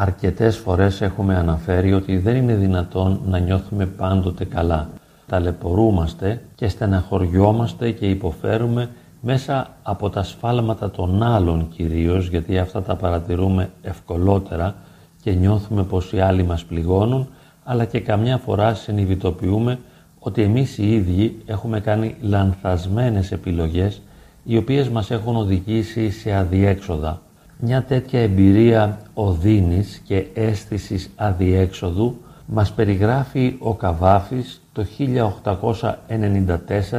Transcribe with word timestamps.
Αρκετές 0.00 0.56
φορές 0.56 1.00
έχουμε 1.00 1.36
αναφέρει 1.36 1.92
ότι 1.92 2.18
δεν 2.18 2.36
είναι 2.36 2.54
δυνατόν 2.54 3.20
να 3.26 3.38
νιώθουμε 3.38 3.86
πάντοτε 3.86 4.44
καλά. 4.44 4.88
Ταλαιπωρούμαστε 5.26 6.40
και 6.54 6.68
στεναχωριόμαστε 6.68 7.90
και 7.90 8.06
υποφέρουμε 8.06 8.90
μέσα 9.20 9.76
από 9.82 10.10
τα 10.10 10.22
σφάλματα 10.22 10.90
των 10.90 11.22
άλλων 11.22 11.68
κυρίως, 11.68 12.28
γιατί 12.28 12.58
αυτά 12.58 12.82
τα 12.82 12.96
παρατηρούμε 12.96 13.70
ευκολότερα 13.82 14.74
και 15.22 15.32
νιώθουμε 15.32 15.82
πως 15.82 16.12
οι 16.12 16.20
άλλοι 16.20 16.42
μας 16.42 16.64
πληγώνουν, 16.64 17.28
αλλά 17.64 17.84
και 17.84 18.00
καμιά 18.00 18.36
φορά 18.36 18.74
συνειδητοποιούμε 18.74 19.78
ότι 20.18 20.42
εμείς 20.42 20.78
οι 20.78 20.92
ίδιοι 20.92 21.42
έχουμε 21.46 21.80
κάνει 21.80 22.16
λανθασμένες 22.20 23.32
επιλογές 23.32 24.02
οι 24.44 24.56
οποίες 24.56 24.88
μας 24.88 25.10
έχουν 25.10 25.36
οδηγήσει 25.36 26.10
σε 26.10 26.32
αδιέξοδα. 26.32 27.20
Μια 27.60 27.82
τέτοια 27.82 28.20
εμπειρία 28.20 28.98
οδύνης 29.20 30.02
και 30.04 30.26
αίσθησης 30.34 31.10
αδιέξοδου 31.16 32.16
μας 32.46 32.72
περιγράφει 32.72 33.56
ο 33.58 33.74
Καβάφης 33.74 34.62
το 34.72 34.86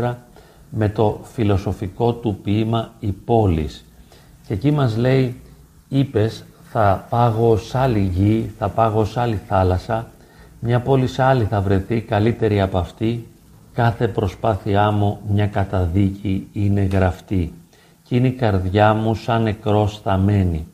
1894 0.02 0.16
με 0.70 0.90
το 0.90 1.20
φιλοσοφικό 1.24 2.14
του 2.14 2.40
ποίημα 2.44 2.92
«Η 3.00 3.12
πόλης». 3.12 3.86
Και 4.48 4.54
εκεί 4.54 4.72
μας 4.72 4.98
λέει 4.98 5.42
«Είπες 5.90 6.44
θα 6.72 7.06
πάγω 7.10 7.58
σ' 7.58 7.76
άλλη 7.76 8.12
γη, 8.14 8.52
θα 8.58 8.70
πάγω 8.70 9.06
σ' 9.06 9.18
άλλη 9.18 9.40
θάλασσα, 9.48 10.08
μια 10.60 10.80
πόλη 10.80 11.08
σ' 11.08 11.20
άλλη 11.20 11.44
θα 11.44 11.62
βρεθεί 11.62 12.02
καλύτερη 12.02 12.62
από 12.62 12.78
αυτή, 12.78 13.28
κάθε 13.74 14.08
προσπάθειά 14.08 14.92
μου 14.92 15.20
μια 15.32 15.48
καταδίκη 15.48 16.48
είναι 16.54 16.82
γραφτή 16.82 17.54
και 18.04 18.16
είναι 18.16 18.28
η 18.28 18.32
καρδιά 18.32 18.94
μου 18.94 19.16
σαν 19.16 19.44
νεκρός 19.44 20.00
θα 20.04 20.18
μένει. 20.18 20.68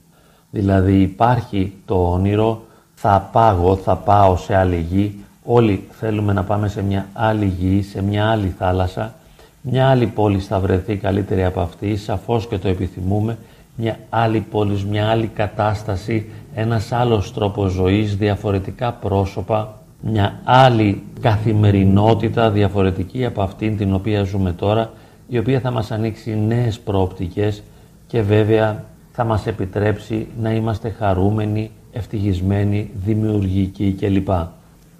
Δηλαδή 0.55 1.01
υπάρχει 1.01 1.73
το 1.85 2.11
όνειρο, 2.11 2.61
θα 2.95 3.29
πάγω, 3.31 3.75
θα 3.75 3.95
πάω 3.95 4.37
σε 4.37 4.55
άλλη 4.55 4.85
γη, 4.89 5.23
όλοι 5.43 5.83
θέλουμε 5.91 6.33
να 6.33 6.43
πάμε 6.43 6.67
σε 6.67 6.83
μια 6.83 7.07
άλλη 7.13 7.45
γη, 7.45 7.81
σε 7.81 8.03
μια 8.03 8.29
άλλη 8.29 8.55
θάλασσα, 8.57 9.13
μια 9.61 9.89
άλλη 9.89 10.05
πόλη 10.07 10.39
θα 10.39 10.59
βρεθεί 10.59 10.95
καλύτερη 10.95 11.43
από 11.43 11.61
αυτή, 11.61 11.95
σαφώς 11.97 12.47
και 12.47 12.57
το 12.57 12.67
επιθυμούμε, 12.67 13.37
μια 13.75 13.99
άλλη 14.09 14.39
πόλη, 14.39 14.85
μια 14.89 15.09
άλλη 15.09 15.27
κατάσταση, 15.27 16.29
ένας 16.55 16.91
άλλος 16.91 17.33
τρόπος 17.33 17.71
ζωής, 17.71 18.15
διαφορετικά 18.15 18.91
πρόσωπα, 18.91 19.81
μια 20.01 20.39
άλλη 20.43 21.03
καθημερινότητα 21.21 22.51
διαφορετική 22.51 23.25
από 23.25 23.41
αυτήν 23.41 23.77
την 23.77 23.93
οποία 23.93 24.23
ζούμε 24.23 24.51
τώρα, 24.51 24.91
η 25.27 25.37
οποία 25.37 25.59
θα 25.59 25.71
μας 25.71 25.91
ανοίξει 25.91 26.37
νέες 26.47 26.79
προοπτικές 26.79 27.63
και 28.07 28.21
βέβαια 28.21 28.83
θα 29.15 29.23
μας 29.23 29.47
επιτρέψει 29.47 30.27
να 30.41 30.51
είμαστε 30.51 30.89
χαρούμενοι, 30.89 31.71
ευτυχισμένοι, 31.91 32.89
δημιουργικοί 33.05 33.95
κλπ. 33.99 34.29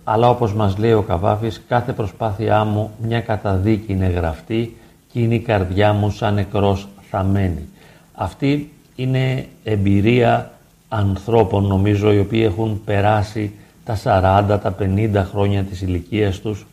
Αλλά 0.04 0.30
όπως 0.30 0.54
μας 0.54 0.78
λέει 0.78 0.94
ο 0.94 1.02
Καβάφης, 1.02 1.62
κάθε 1.68 1.94
προσπάθειά 1.94 2.64
μου 2.64 2.92
μια 3.02 3.22
καταδίκη 3.22 3.92
είναι 3.92 4.06
γραφτή 4.06 4.78
και 5.12 5.20
είναι 5.20 5.36
η 5.36 5.40
καρδιά 5.40 5.94
μου 5.94 6.10
σαν 6.10 6.34
νεκρός 6.34 6.88
θα 7.10 7.24
μένει. 7.24 7.68
Αυτή 8.14 8.72
είναι 8.96 9.46
εμπειρία 9.64 10.52
ανθρώπων 10.90 11.66
νομίζω 11.66 12.14
οι 12.14 12.20
οποίοι 12.20 12.44
έχουν 12.46 12.82
περάσει 12.86 13.52
τα 13.84 13.98
40, 14.04 14.60
τα 14.62 14.76
50 14.80 15.26
χρόνια 15.32 15.64
της 15.64 15.82
ηλικίας 15.82 16.40
τους, 16.40 16.66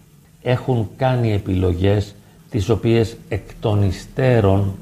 έχουν 0.43 0.89
κάνει 0.97 1.33
επιλογές 1.33 2.15
τις 2.51 2.69
οποίες 2.69 3.17
εκ 3.29 3.43
των 3.61 3.83
υστέρων 3.83 4.75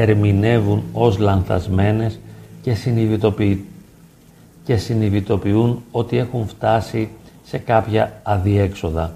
ερμηνεύουν 0.00 0.82
ως 0.92 1.18
λανθασμένες 1.18 2.18
και, 2.62 2.76
και 4.64 4.76
συνειδητοποιούν 4.76 5.82
ότι 5.90 6.16
έχουν 6.16 6.46
φτάσει 6.46 7.08
σε 7.42 7.58
κάποια 7.58 8.20
αδιέξοδα. 8.22 9.12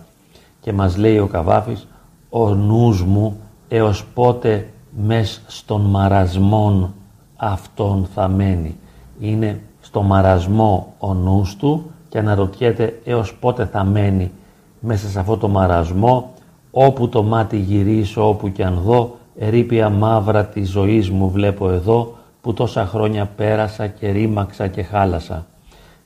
Και 0.61 0.73
μας 0.73 0.97
λέει 0.97 1.19
ο 1.19 1.27
Καβάφης, 1.27 1.87
ο 2.29 2.55
νους 2.55 3.03
μου 3.03 3.37
έως 3.69 4.05
πότε 4.15 4.69
μες 5.07 5.43
στον 5.47 5.81
μαρασμόν 5.81 6.95
αυτόν 7.37 8.09
θα 8.15 8.29
μένει. 8.29 8.77
Είναι 9.21 9.61
στο 9.81 10.03
μαρασμό 10.03 10.95
ο 10.99 11.15
νους 11.15 11.57
του 11.57 11.91
και 12.09 12.19
αναρωτιέται 12.19 13.01
έως 13.05 13.35
πότε 13.35 13.67
θα 13.67 13.85
μένει 13.85 14.31
μέσα 14.81 15.09
σε 15.09 15.21
αυτό 15.21 15.37
το 15.37 15.49
μαρασμό 15.49 16.33
όπου 16.71 17.09
το 17.09 17.23
μάτι 17.23 17.57
γυρίσω, 17.57 18.29
όπου 18.29 18.53
και 18.53 18.65
αν 18.65 18.81
δω, 18.85 19.17
ερήπια 19.39 19.89
μαύρα 19.89 20.45
της 20.45 20.71
ζωής 20.71 21.11
μου 21.11 21.31
βλέπω 21.31 21.71
εδώ, 21.71 22.17
που 22.41 22.53
τόσα 22.53 22.87
χρόνια 22.87 23.27
πέρασα 23.37 23.87
και 23.87 24.11
ρήμαξα 24.11 24.67
και 24.67 24.83
χάλασα. 24.83 25.47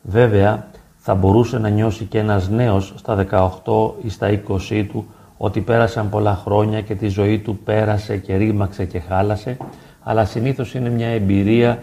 Βέβαια, 0.03 0.67
θα 0.97 1.15
μπορούσε 1.15 1.59
να 1.59 1.69
νιώσει 1.69 2.05
και 2.05 2.19
ένας 2.19 2.49
νέος 2.49 2.93
στα 2.97 3.15
18 3.15 3.95
ή 4.03 4.09
στα 4.09 4.41
20 4.71 4.87
του 4.89 5.07
ότι 5.37 5.61
πέρασαν 5.61 6.09
πολλά 6.09 6.41
χρόνια 6.45 6.81
και 6.81 6.95
τη 6.95 7.09
ζωή 7.09 7.39
του 7.39 7.59
πέρασε 7.65 8.17
και 8.17 8.37
ρήμαξε 8.37 8.85
και 8.85 8.99
χάλασε, 8.99 9.57
αλλά 10.03 10.25
συνήθως 10.25 10.75
είναι 10.75 10.91
μια 10.91 11.09
εμπειρία 11.09 11.83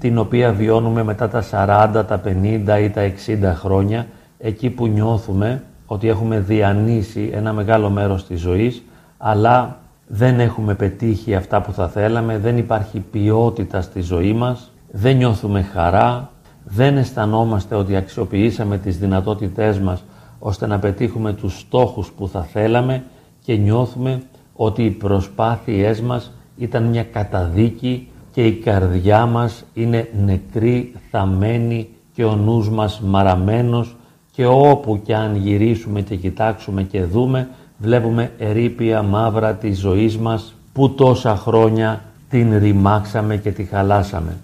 την 0.00 0.18
οποία 0.18 0.52
βιώνουμε 0.52 1.02
μετά 1.02 1.28
τα 1.28 1.42
40, 1.42 2.04
τα 2.06 2.20
50 2.24 2.80
ή 2.82 2.90
τα 2.90 3.12
60 3.26 3.54
χρόνια, 3.54 4.06
εκεί 4.38 4.70
που 4.70 4.86
νιώθουμε 4.86 5.62
ότι 5.86 6.08
έχουμε 6.08 6.38
διανύσει 6.38 7.30
ένα 7.34 7.52
μεγάλο 7.52 7.90
μέρος 7.90 8.26
της 8.26 8.40
ζωής, 8.40 8.82
αλλά 9.18 9.81
δεν 10.14 10.40
έχουμε 10.40 10.74
πετύχει 10.74 11.34
αυτά 11.34 11.62
που 11.62 11.72
θα 11.72 11.88
θέλαμε, 11.88 12.38
δεν 12.38 12.58
υπάρχει 12.58 13.00
ποιότητα 13.10 13.80
στη 13.80 14.00
ζωή 14.00 14.32
μας, 14.32 14.72
δεν 14.90 15.16
νιώθουμε 15.16 15.62
χαρά, 15.62 16.30
δεν 16.64 16.96
αισθανόμαστε 16.96 17.74
ότι 17.74 17.96
αξιοποιήσαμε 17.96 18.78
τις 18.78 18.98
δυνατότητές 18.98 19.78
μας 19.78 20.04
ώστε 20.38 20.66
να 20.66 20.78
πετύχουμε 20.78 21.32
τους 21.32 21.58
στόχους 21.58 22.10
που 22.10 22.28
θα 22.28 22.42
θέλαμε 22.42 23.04
και 23.44 23.56
νιώθουμε 23.56 24.22
ότι 24.54 24.84
οι 24.84 24.90
προσπάθειές 24.90 26.00
μας 26.00 26.32
ήταν 26.56 26.82
μια 26.82 27.04
καταδίκη 27.04 28.08
και 28.32 28.46
η 28.46 28.52
καρδιά 28.52 29.26
μας 29.26 29.64
είναι 29.74 30.08
νεκρή, 30.24 30.92
θαμένη 31.10 31.88
και 32.14 32.24
ο 32.24 32.36
νους 32.36 32.70
μας 32.70 33.00
μαραμένος 33.00 33.96
και 34.32 34.46
όπου 34.46 35.00
κι 35.02 35.12
αν 35.12 35.36
γυρίσουμε 35.36 36.00
και 36.00 36.16
κοιτάξουμε 36.16 36.82
και 36.82 37.04
δούμε 37.04 37.48
βλέπουμε 37.82 38.30
ερήπια 38.38 39.02
μαύρα 39.02 39.54
της 39.54 39.78
ζωής 39.78 40.18
μας 40.18 40.54
που 40.72 40.94
τόσα 40.94 41.36
χρόνια 41.36 42.00
την 42.30 42.58
ρημάξαμε 42.58 43.36
και 43.36 43.50
τη 43.50 43.64
χαλάσαμε. 43.64 44.36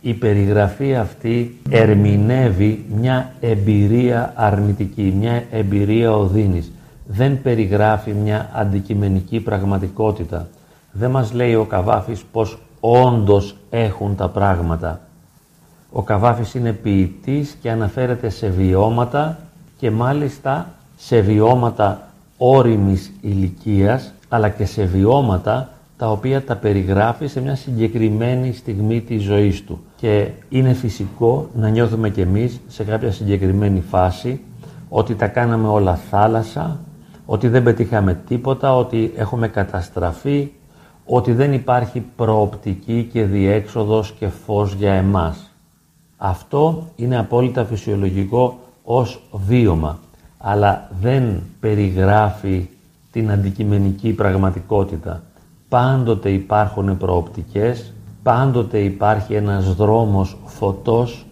Η 0.00 0.14
περιγραφή 0.14 0.96
αυτή 0.96 1.58
ερμηνεύει 1.70 2.84
μια 2.96 3.32
εμπειρία 3.40 4.32
αρνητική, 4.36 5.14
μια 5.18 5.44
εμπειρία 5.50 6.12
οδύνης. 6.12 6.72
Δεν 7.06 7.42
περιγράφει 7.42 8.12
μια 8.12 8.50
αντικειμενική 8.54 9.40
πραγματικότητα. 9.40 10.48
Δεν 10.92 11.10
μας 11.10 11.32
λέει 11.32 11.54
ο 11.54 11.64
Καβάφης 11.64 12.22
πως 12.32 12.58
όντως 12.80 13.56
έχουν 13.70 14.16
τα 14.16 14.28
πράγματα. 14.28 15.00
Ο 15.92 16.02
Καβάφης 16.02 16.54
είναι 16.54 16.72
ποιητής 16.72 17.56
και 17.62 17.70
αναφέρεται 17.70 18.28
σε 18.28 18.48
βιώματα 18.48 19.38
και 19.78 19.90
μάλιστα 19.90 20.68
σε 20.96 21.20
βιώματα 21.20 22.09
όριμης 22.42 23.12
ηλικίας 23.20 24.12
αλλά 24.28 24.48
και 24.48 24.64
σε 24.64 24.84
βιώματα 24.84 25.68
τα 25.96 26.10
οποία 26.10 26.44
τα 26.44 26.56
περιγράφει 26.56 27.26
σε 27.26 27.40
μια 27.40 27.54
συγκεκριμένη 27.54 28.52
στιγμή 28.52 29.00
της 29.00 29.22
ζωής 29.22 29.64
του. 29.64 29.80
Και 29.96 30.28
είναι 30.48 30.72
φυσικό 30.72 31.48
να 31.54 31.68
νιώθουμε 31.68 32.10
κι 32.10 32.20
εμείς 32.20 32.60
σε 32.68 32.84
κάποια 32.84 33.12
συγκεκριμένη 33.12 33.80
φάση 33.80 34.40
ότι 34.88 35.14
τα 35.14 35.26
κάναμε 35.26 35.68
όλα 35.68 35.94
θάλασσα, 35.94 36.80
ότι 37.26 37.48
δεν 37.48 37.62
πετύχαμε 37.62 38.14
τίποτα, 38.28 38.76
ότι 38.76 39.12
έχουμε 39.16 39.48
καταστραφεί, 39.48 40.50
ότι 41.06 41.32
δεν 41.32 41.52
υπάρχει 41.52 42.04
προοπτική 42.16 43.08
και 43.12 43.24
διέξοδος 43.24 44.12
και 44.12 44.28
φως 44.28 44.74
για 44.74 44.92
εμάς. 44.92 45.50
Αυτό 46.16 46.86
είναι 46.96 47.18
απόλυτα 47.18 47.64
φυσιολογικό 47.64 48.58
ως 48.84 49.22
βίωμα, 49.32 49.98
αλλά 50.42 50.90
δεν 51.00 51.42
περιγράφει 51.60 52.68
την 53.12 53.30
αντικειμενική 53.30 54.12
πραγματικότητα. 54.12 55.22
Πάντοτε 55.68 56.30
υπάρχουν 56.30 56.96
προοπτικές, 56.96 57.92
πάντοτε 58.22 58.78
υπάρχει 58.78 59.34
ένας 59.34 59.74
δρόμος 59.74 60.36
φωτός, 60.44 61.26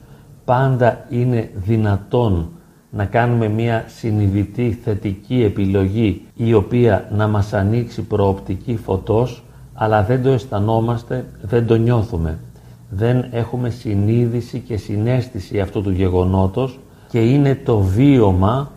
πάντα 0.44 1.06
είναι 1.08 1.50
δυνατόν 1.54 2.48
να 2.90 3.04
κάνουμε 3.04 3.48
μία 3.48 3.84
συνειδητή 3.86 4.78
θετική 4.84 5.42
επιλογή 5.42 6.26
η 6.34 6.54
οποία 6.54 7.08
να 7.16 7.28
μας 7.28 7.52
ανοίξει 7.52 8.02
προοπτική 8.02 8.76
φωτός 8.76 9.42
αλλά 9.80 10.02
δεν 10.02 10.22
το 10.22 10.28
αισθανόμαστε, 10.28 11.26
δεν 11.42 11.66
το 11.66 11.74
νιώθουμε. 11.74 12.38
Δεν 12.90 13.26
έχουμε 13.30 13.70
συνείδηση 13.70 14.58
και 14.58 14.76
συνέστηση 14.76 15.60
αυτού 15.60 15.82
του 15.82 15.90
γεγονότος 15.90 16.78
και 17.08 17.20
είναι 17.20 17.54
το 17.54 17.78
βίωμα, 17.78 18.70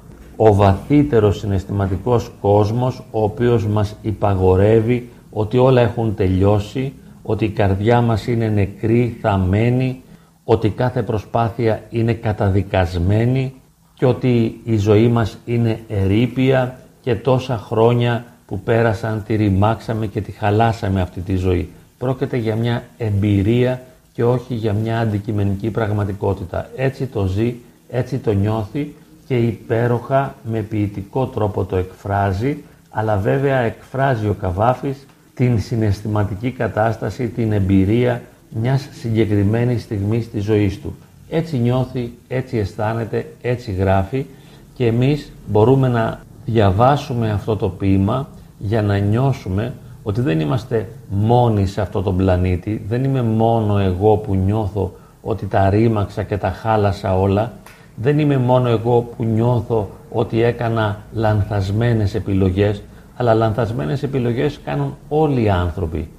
ο 0.44 0.54
βαθύτερος 0.54 1.38
συναισθηματικός 1.38 2.32
κόσμος, 2.42 3.04
ο 3.12 3.24
οποίος 3.24 3.66
μας 3.66 3.96
υπαγορεύει 4.02 5.10
ότι 5.32 5.58
όλα 5.58 5.82
έχουν 5.82 6.16
τελειώσει, 6.16 6.94
ότι 7.24 7.46
η 7.46 7.50
καρδιά 7.50 8.02
μας 8.02 8.28
είναι 8.28 8.48
νεκρή, 8.48 9.18
θαμένη, 9.22 10.02
ότι 10.44 10.70
κάθε 10.70 11.04
προσπάθεια 11.04 11.84
είναι 11.90 12.14
καταδικασμένη 12.14 13.54
και 13.94 14.06
ότι 14.06 14.62
η 14.64 14.78
ζωή 14.78 15.08
μας 15.08 15.38
είναι 15.46 15.80
ερήπια 15.88 16.80
και 17.02 17.16
τόσα 17.16 17.58
χρόνια 17.58 18.26
που 18.46 18.60
πέρασαν 18.60 19.24
τη 19.28 19.36
ρημάξαμε 19.36 20.08
και 20.08 20.22
τη 20.22 20.32
χαλάσαμε 20.32 21.02
αυτή 21.02 21.22
τη 21.22 21.36
ζωή. 21.36 21.70
Πρόκειται 21.98 22.38
για 22.38 22.56
μια 22.56 22.84
εμπειρία 22.98 23.82
και 24.14 24.24
όχι 24.24 24.54
για 24.54 24.74
μια 24.74 25.00
αντικειμενική 25.00 25.70
πραγματικότητα. 25.70 26.70
Έτσι 26.76 27.06
το 27.06 27.26
ζει, 27.26 27.56
έτσι 27.90 28.18
το 28.18 28.32
νιώθει 28.32 28.94
και 29.32 29.38
υπέροχα 29.38 30.36
με 30.44 30.60
ποιητικό 30.60 31.26
τρόπο 31.26 31.64
το 31.64 31.76
εκφράζει, 31.76 32.64
αλλά 32.90 33.18
βέβαια 33.18 33.58
εκφράζει 33.58 34.28
ο 34.28 34.34
Καβάφης 34.42 35.06
την 35.34 35.60
συναισθηματική 35.60 36.52
κατάσταση, 36.52 37.28
την 37.28 37.52
εμπειρία 37.52 38.22
μιας 38.50 38.88
συγκεκριμένης 38.92 39.82
στιγμής 39.82 40.32
της 40.32 40.44
ζωής 40.44 40.82
του. 40.82 40.96
Έτσι 41.30 41.58
νιώθει, 41.58 42.14
έτσι 42.28 42.58
αισθάνεται, 42.58 43.26
έτσι 43.42 43.72
γράφει 43.72 44.26
και 44.74 44.86
εμείς 44.86 45.32
μπορούμε 45.48 45.88
να 45.88 46.20
διαβάσουμε 46.46 47.32
αυτό 47.32 47.56
το 47.56 47.70
ποίημα 47.70 48.28
για 48.58 48.82
να 48.82 48.98
νιώσουμε 48.98 49.74
ότι 50.04 50.22
δεν 50.22 50.40
είμαστε 50.40 50.88
μόνοι 51.10 51.66
σε 51.66 51.82
αυτό 51.82 52.02
τον 52.02 52.18
πλανήτη, 52.18 52.86
δεν 52.88 53.04
είμαι 53.04 53.22
μόνο 53.22 53.78
εγώ 53.78 54.16
που 54.16 54.36
νιώθω 54.36 54.94
ότι 55.22 55.46
τα 55.46 55.70
ρήμαξα 55.70 56.24
και 56.24 56.38
τα 56.38 56.50
χάλασα 56.50 57.20
όλα, 57.20 57.52
δεν 57.96 58.20
είμαι 58.20 58.38
μόνο 58.38 58.70
εγώ 58.70 59.02
που 59.02 59.24
νιώθω 59.24 59.90
ότι 60.12 60.44
έκανα 60.44 60.98
λανθασμένες 61.14 62.16
επιλογές, 62.16 62.84
αλλά 63.16 63.34
λανθασμένες 63.34 64.04
επιλογές 64.04 64.60
κάνουν 64.64 64.96
όλοι 65.10 65.44
οι 65.44 65.50
άνθρωποι. 65.50 66.10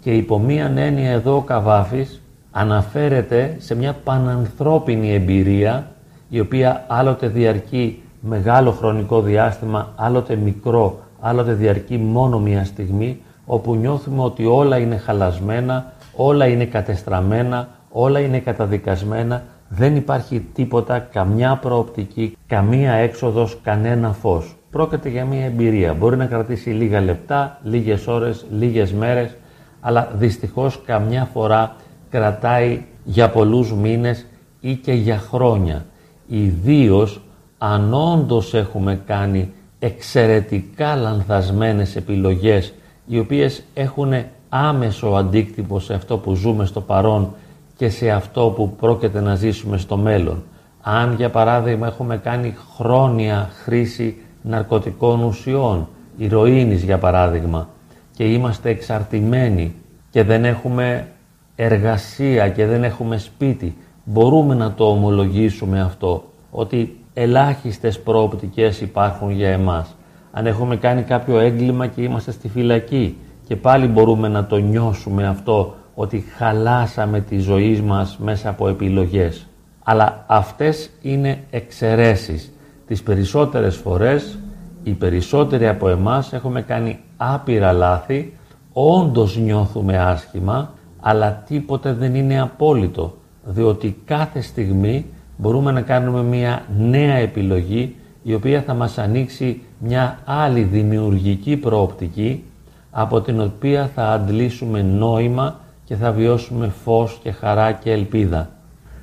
Και 0.00 0.14
υπό 0.14 0.38
μίαν 0.38 0.78
έννοια 0.78 1.10
εδώ 1.10 1.36
ο 1.36 1.40
Καβάφης 1.40 2.20
αναφέρεται 2.50 3.56
σε 3.58 3.74
μια 3.74 3.96
πανανθρώπινη 4.04 5.12
εμπειρία 5.12 5.86
η 6.28 6.40
οποία 6.40 6.84
άλλοτε 6.88 7.28
διαρκεί 7.28 8.02
μεγάλο 8.20 8.70
χρονικό 8.70 9.20
διάστημα, 9.20 9.92
άλλοτε 9.96 10.36
μικρό, 10.36 10.98
άλλοτε 11.20 11.52
διαρκεί 11.52 11.96
μόνο 11.98 12.38
μια 12.38 12.64
στιγμή, 12.64 13.20
όπου 13.46 13.74
νιώθουμε 13.74 14.22
ότι 14.22 14.46
όλα 14.46 14.78
είναι 14.78 14.96
χαλασμένα, 14.96 15.92
όλα 16.16 16.46
είναι 16.46 16.64
κατεστραμμένα, 16.64 17.68
όλα 17.90 18.18
είναι 18.20 18.38
καταδικασμένα, 18.38 19.42
δεν 19.68 19.96
υπάρχει 19.96 20.40
τίποτα, 20.54 20.98
καμιά 20.98 21.56
προοπτική, 21.56 22.36
καμία 22.46 22.92
έξοδος, 22.92 23.58
κανένα 23.62 24.12
φως. 24.12 24.56
Πρόκειται 24.70 25.08
για 25.08 25.24
μια 25.24 25.44
εμπειρία. 25.44 25.94
Μπορεί 25.94 26.16
να 26.16 26.26
κρατήσει 26.26 26.70
λίγα 26.70 27.00
λεπτά, 27.00 27.60
λίγες 27.62 28.06
ώρες, 28.06 28.46
λίγες 28.50 28.92
μέρες, 28.92 29.36
αλλά 29.80 30.10
δυστυχώς 30.14 30.82
καμιά 30.84 31.28
φορά 31.32 31.76
κρατάει 32.10 32.84
για 33.04 33.30
πολλούς 33.30 33.72
μήνες 33.72 34.26
ή 34.60 34.74
και 34.74 34.92
για 34.92 35.18
χρόνια. 35.18 35.84
Ιδίως 36.26 37.20
αν 37.58 37.94
όντως 37.94 38.54
έχουμε 38.54 39.00
κάνει 39.06 39.52
εξαιρετικά 39.78 40.96
λανθασμένες 40.96 41.96
επιλογές 41.96 42.74
οι 43.06 43.18
οποίες 43.18 43.62
έχουν 43.74 44.12
άμεσο 44.48 45.06
αντίκτυπο 45.06 45.80
σε 45.80 45.94
αυτό 45.94 46.18
που 46.18 46.34
ζούμε 46.34 46.66
στο 46.66 46.80
παρόν 46.80 47.34
και 47.76 47.88
σε 47.88 48.10
αυτό 48.10 48.52
που 48.56 48.70
πρόκειται 48.70 49.20
να 49.20 49.34
ζήσουμε 49.34 49.76
στο 49.78 49.96
μέλλον. 49.96 50.42
Αν 50.82 51.14
για 51.14 51.30
παράδειγμα 51.30 51.86
έχουμε 51.86 52.16
κάνει 52.16 52.54
χρόνια 52.76 53.50
χρήση 53.64 54.16
ναρκωτικών 54.42 55.22
ουσιών, 55.22 55.88
ηρωίνης 56.16 56.82
για 56.82 56.98
παράδειγμα, 56.98 57.68
και 58.16 58.24
είμαστε 58.24 58.70
εξαρτημένοι 58.70 59.74
και 60.10 60.22
δεν 60.22 60.44
έχουμε 60.44 61.08
εργασία 61.56 62.48
και 62.48 62.66
δεν 62.66 62.84
έχουμε 62.84 63.18
σπίτι, 63.18 63.76
μπορούμε 64.04 64.54
να 64.54 64.72
το 64.72 64.90
ομολογήσουμε 64.90 65.80
αυτό, 65.80 66.24
ότι 66.50 66.98
ελάχιστες 67.14 68.00
προοπτικές 68.00 68.80
υπάρχουν 68.80 69.30
για 69.30 69.48
εμάς. 69.48 69.96
Αν 70.32 70.46
έχουμε 70.46 70.76
κάνει 70.76 71.02
κάποιο 71.02 71.38
έγκλημα 71.38 71.86
και 71.86 72.02
είμαστε 72.02 72.30
στη 72.30 72.48
φυλακή 72.48 73.16
και 73.46 73.56
πάλι 73.56 73.86
μπορούμε 73.86 74.28
να 74.28 74.46
το 74.46 74.56
νιώσουμε 74.56 75.26
αυτό, 75.26 75.74
ότι 75.98 76.24
χαλάσαμε 76.36 77.20
τη 77.20 77.38
ζωή 77.38 77.80
μας 77.80 78.18
μέσα 78.18 78.48
από 78.48 78.68
επιλογές. 78.68 79.46
Αλλά 79.84 80.24
αυτές 80.26 80.90
είναι 81.02 81.38
εξαιρέσεις. 81.50 82.52
Τις 82.86 83.02
περισσότερες 83.02 83.76
φορές, 83.76 84.38
οι 84.82 84.90
περισσότεροι 84.90 85.68
από 85.68 85.88
εμάς 85.88 86.32
έχουμε 86.32 86.62
κάνει 86.62 86.98
άπειρα 87.16 87.72
λάθη, 87.72 88.36
όντως 88.72 89.36
νιώθουμε 89.36 89.98
άσχημα, 89.98 90.70
αλλά 91.00 91.42
τίποτε 91.46 91.92
δεν 91.92 92.14
είναι 92.14 92.40
απόλυτο, 92.40 93.14
διότι 93.44 93.96
κάθε 94.04 94.40
στιγμή 94.40 95.06
μπορούμε 95.36 95.72
να 95.72 95.80
κάνουμε 95.80 96.22
μια 96.22 96.62
νέα 96.78 97.14
επιλογή 97.14 97.96
η 98.22 98.34
οποία 98.34 98.62
θα 98.62 98.74
μας 98.74 98.98
ανοίξει 98.98 99.62
μια 99.78 100.18
άλλη 100.24 100.62
δημιουργική 100.62 101.56
προοπτική 101.56 102.44
από 102.90 103.20
την 103.20 103.40
οποία 103.40 103.90
θα 103.94 104.08
αντλήσουμε 104.08 104.82
νόημα 104.82 105.60
και 105.86 105.94
θα 105.94 106.12
βιώσουμε 106.12 106.72
φως 106.84 107.18
και 107.22 107.30
χαρά 107.30 107.72
και 107.72 107.92
ελπίδα. 107.92 108.50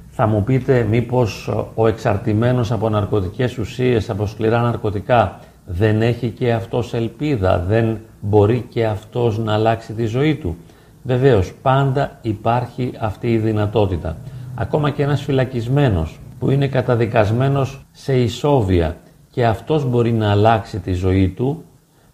Θα 0.08 0.28
μου 0.28 0.44
πείτε 0.44 0.88
μήπως 0.90 1.50
ο 1.76 1.88
εξαρτημένος 1.88 2.72
από 2.72 2.90
ναρκωτικές 2.90 3.58
ουσίες, 3.58 4.10
από 4.10 4.26
σκληρά 4.26 4.62
ναρκωτικά 4.62 5.40
δεν 5.66 6.02
έχει 6.02 6.30
και 6.30 6.54
αυτός 6.54 6.94
ελπίδα, 6.94 7.60
δεν 7.68 7.98
μπορεί 8.22 8.66
και 8.70 8.86
αυτός 8.86 9.38
να 9.38 9.54
αλλάξει 9.54 9.94
τη 9.94 10.06
ζωή 10.06 10.36
του. 10.36 10.58
Βεβαίως, 11.04 11.54
πάντα 11.62 12.20
υπάρχει 12.22 12.92
αυτή 13.00 13.32
η 13.32 13.38
δυνατότητα. 13.38 14.18
Ακόμα 14.56 14.90
και 14.90 15.04
ένας 15.04 15.22
φυλακισμένος 15.22 16.20
που 16.40 16.50
είναι 16.50 16.68
καταδικασμένος 16.68 17.86
σε 17.92 18.20
ισόβια 18.20 18.98
και 19.32 19.46
αυτός 19.46 19.86
μπορεί 19.86 20.12
να 20.12 20.32
αλλάξει 20.32 20.80
τη 20.80 20.94
ζωή 20.94 21.30
του, 21.30 21.64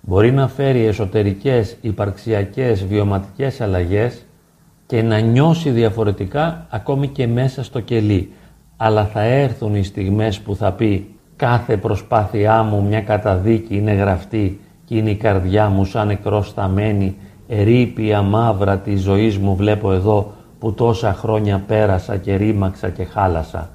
μπορεί 0.01 0.31
να 0.31 0.47
φέρει 0.47 0.85
εσωτερικές, 0.85 1.77
υπαρξιακές, 1.81 2.85
βιωματικές 2.85 3.61
αλλαγές 3.61 4.23
και 4.89 5.01
να 5.01 5.19
νιώσει 5.19 5.69
διαφορετικά 5.69 6.65
ακόμη 6.69 7.07
και 7.07 7.27
μέσα 7.27 7.63
στο 7.63 7.79
κελί. 7.79 8.33
Αλλά 8.77 9.05
θα 9.05 9.21
έρθουν 9.21 9.75
οι 9.75 9.83
στιγμές 9.83 10.39
που 10.39 10.55
θα 10.55 10.71
πει 10.71 11.15
κάθε 11.35 11.77
προσπάθειά 11.77 12.63
μου 12.63 12.83
μια 12.87 13.01
καταδίκη 13.01 13.75
είναι 13.75 13.91
γραφτή 13.91 14.59
και 14.85 14.95
είναι 14.95 15.09
η 15.09 15.15
καρδιά 15.15 15.69
μου 15.69 15.85
σαν 15.85 16.07
νεκρός 16.07 16.47
σταμένη, 16.47 17.15
ερήπια 17.47 18.21
μαύρα 18.21 18.77
τη 18.77 18.95
ζωής 18.95 19.37
μου 19.37 19.55
βλέπω 19.55 19.91
εδώ 19.91 20.33
που 20.59 20.73
τόσα 20.73 21.13
χρόνια 21.13 21.63
πέρασα 21.67 22.17
και 22.17 22.35
ρήμαξα 22.35 22.89
και 22.89 23.03
χάλασα. 23.03 23.69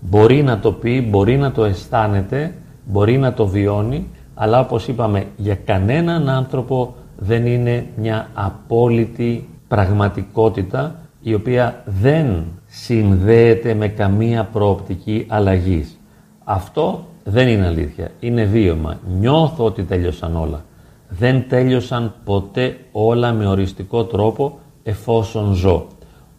Μπορεί 0.00 0.42
να 0.42 0.58
το 0.58 0.72
πει, 0.72 1.06
μπορεί 1.10 1.36
να 1.36 1.52
το 1.52 1.64
αισθάνεται, 1.64 2.54
μπορεί 2.84 3.18
να 3.18 3.32
το 3.32 3.46
βιώνει, 3.46 4.06
αλλά 4.34 4.60
όπως 4.60 4.88
είπαμε 4.88 5.26
για 5.36 5.54
κανέναν 5.54 6.28
άνθρωπο 6.28 6.94
δεν 7.16 7.46
είναι 7.46 7.86
μια 7.96 8.28
απόλυτη 8.34 9.48
πραγματικότητα 9.68 10.94
η 11.22 11.34
οποία 11.34 11.82
δεν 11.84 12.44
συνδέεται 12.66 13.74
με 13.74 13.88
καμία 13.88 14.44
προοπτική 14.44 15.26
αλλαγής. 15.28 15.98
Αυτό 16.44 17.06
δεν 17.24 17.48
είναι 17.48 17.66
αλήθεια, 17.66 18.10
είναι 18.20 18.44
βίωμα. 18.44 18.98
Νιώθω 19.18 19.64
ότι 19.64 19.82
τέλειωσαν 19.82 20.36
όλα. 20.36 20.64
Δεν 21.08 21.44
τέλειωσαν 21.48 22.14
ποτέ 22.24 22.78
όλα 22.92 23.32
με 23.32 23.46
οριστικό 23.46 24.04
τρόπο 24.04 24.58
εφόσον 24.82 25.52
ζω. 25.52 25.86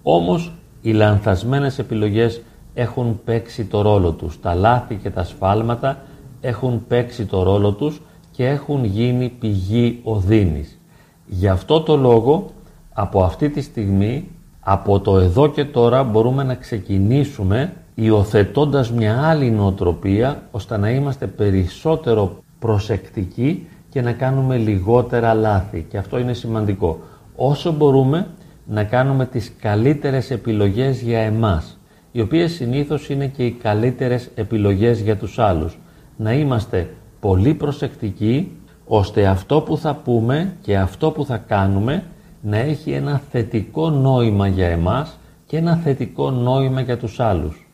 Όμως 0.04 0.52
οι 0.82 0.92
λανθασμένες 0.92 1.80
επιλογές 1.80 2.42
έχουν 2.74 3.20
παίξει 3.24 3.66
το 3.66 3.82
ρόλο 3.82 4.12
τους. 4.12 4.40
Τα 4.40 4.54
λάθη 4.54 4.96
και 4.96 5.10
τα 5.10 5.24
σφάλματα 5.24 5.98
έχουν 6.42 6.88
παίξει 6.88 7.26
το 7.26 7.44
ρόλο 7.44 7.72
τους 7.72 8.02
και 8.32 8.48
έχουν 8.48 8.86
γίνει 8.86 9.30
πηγή 9.30 10.00
οδύνης. 10.04 10.80
Γι' 11.26 11.48
αυτό 11.48 11.82
το 11.82 11.96
λόγο 11.96 12.52
από 13.00 13.24
αυτή 13.24 13.50
τη 13.50 13.62
στιγμή, 13.62 14.28
από 14.60 15.00
το 15.00 15.20
εδώ 15.20 15.50
και 15.50 15.66
τώρα 15.66 16.04
μπορούμε 16.04 16.44
να 16.44 16.56
ξεκινήσουμε 16.56 17.74
υιοθετώντας 17.96 18.92
μια 18.92 19.22
άλλη 19.28 19.52
νοοτροπία 19.52 20.42
ώστε 20.52 20.78
να 20.78 20.90
είμαστε 20.90 21.28
περισσότερο 21.28 22.44
προσεκτικοί 22.60 23.68
και 23.90 24.02
να 24.02 24.12
κάνουμε 24.12 24.58
λιγότερα 24.58 25.34
λάθη. 25.34 25.86
Και 25.90 25.98
αυτό 25.98 26.20
είναι 26.20 26.34
σημαντικό. 26.34 27.00
Όσο 27.36 27.72
μπορούμε 27.72 28.28
να 28.66 28.84
κάνουμε 28.84 29.26
τις 29.26 29.54
καλύτερες 29.60 30.32
επιλογές 30.32 31.02
για 31.02 31.20
εμάς, 31.20 31.80
οι 32.12 32.22
οποίες 32.22 32.52
συνήθως 32.52 33.10
είναι 33.10 33.28
και 33.28 33.46
οι 33.46 33.52
καλύτερες 33.52 34.30
επιλογές 34.36 35.00
για 35.00 35.18
τους 35.18 35.40
άλλους. 35.40 35.78
Να 36.18 36.34
είμαστε 36.34 36.90
πολύ 37.20 37.54
προσεκτικοί, 37.54 38.52
ώστε 38.86 39.26
αυτό 39.26 39.62
που 39.62 39.78
θα 39.78 39.96
πούμε 39.96 40.54
και 40.62 40.78
αυτό 40.78 41.12
που 41.12 41.26
θα 41.26 41.38
κάνουμε 41.38 42.04
να 42.42 42.58
έχει 42.58 42.92
ένα 42.92 43.22
θετικό 43.32 43.90
νόημα 43.90 44.48
για 44.48 44.68
εμάς 44.68 45.18
και 45.46 45.58
ένα 45.58 45.76
θετικό 45.76 46.32
νόημα 46.32 46.82
για 46.82 46.98
τους 46.98 47.20
άλλους. 47.20 47.68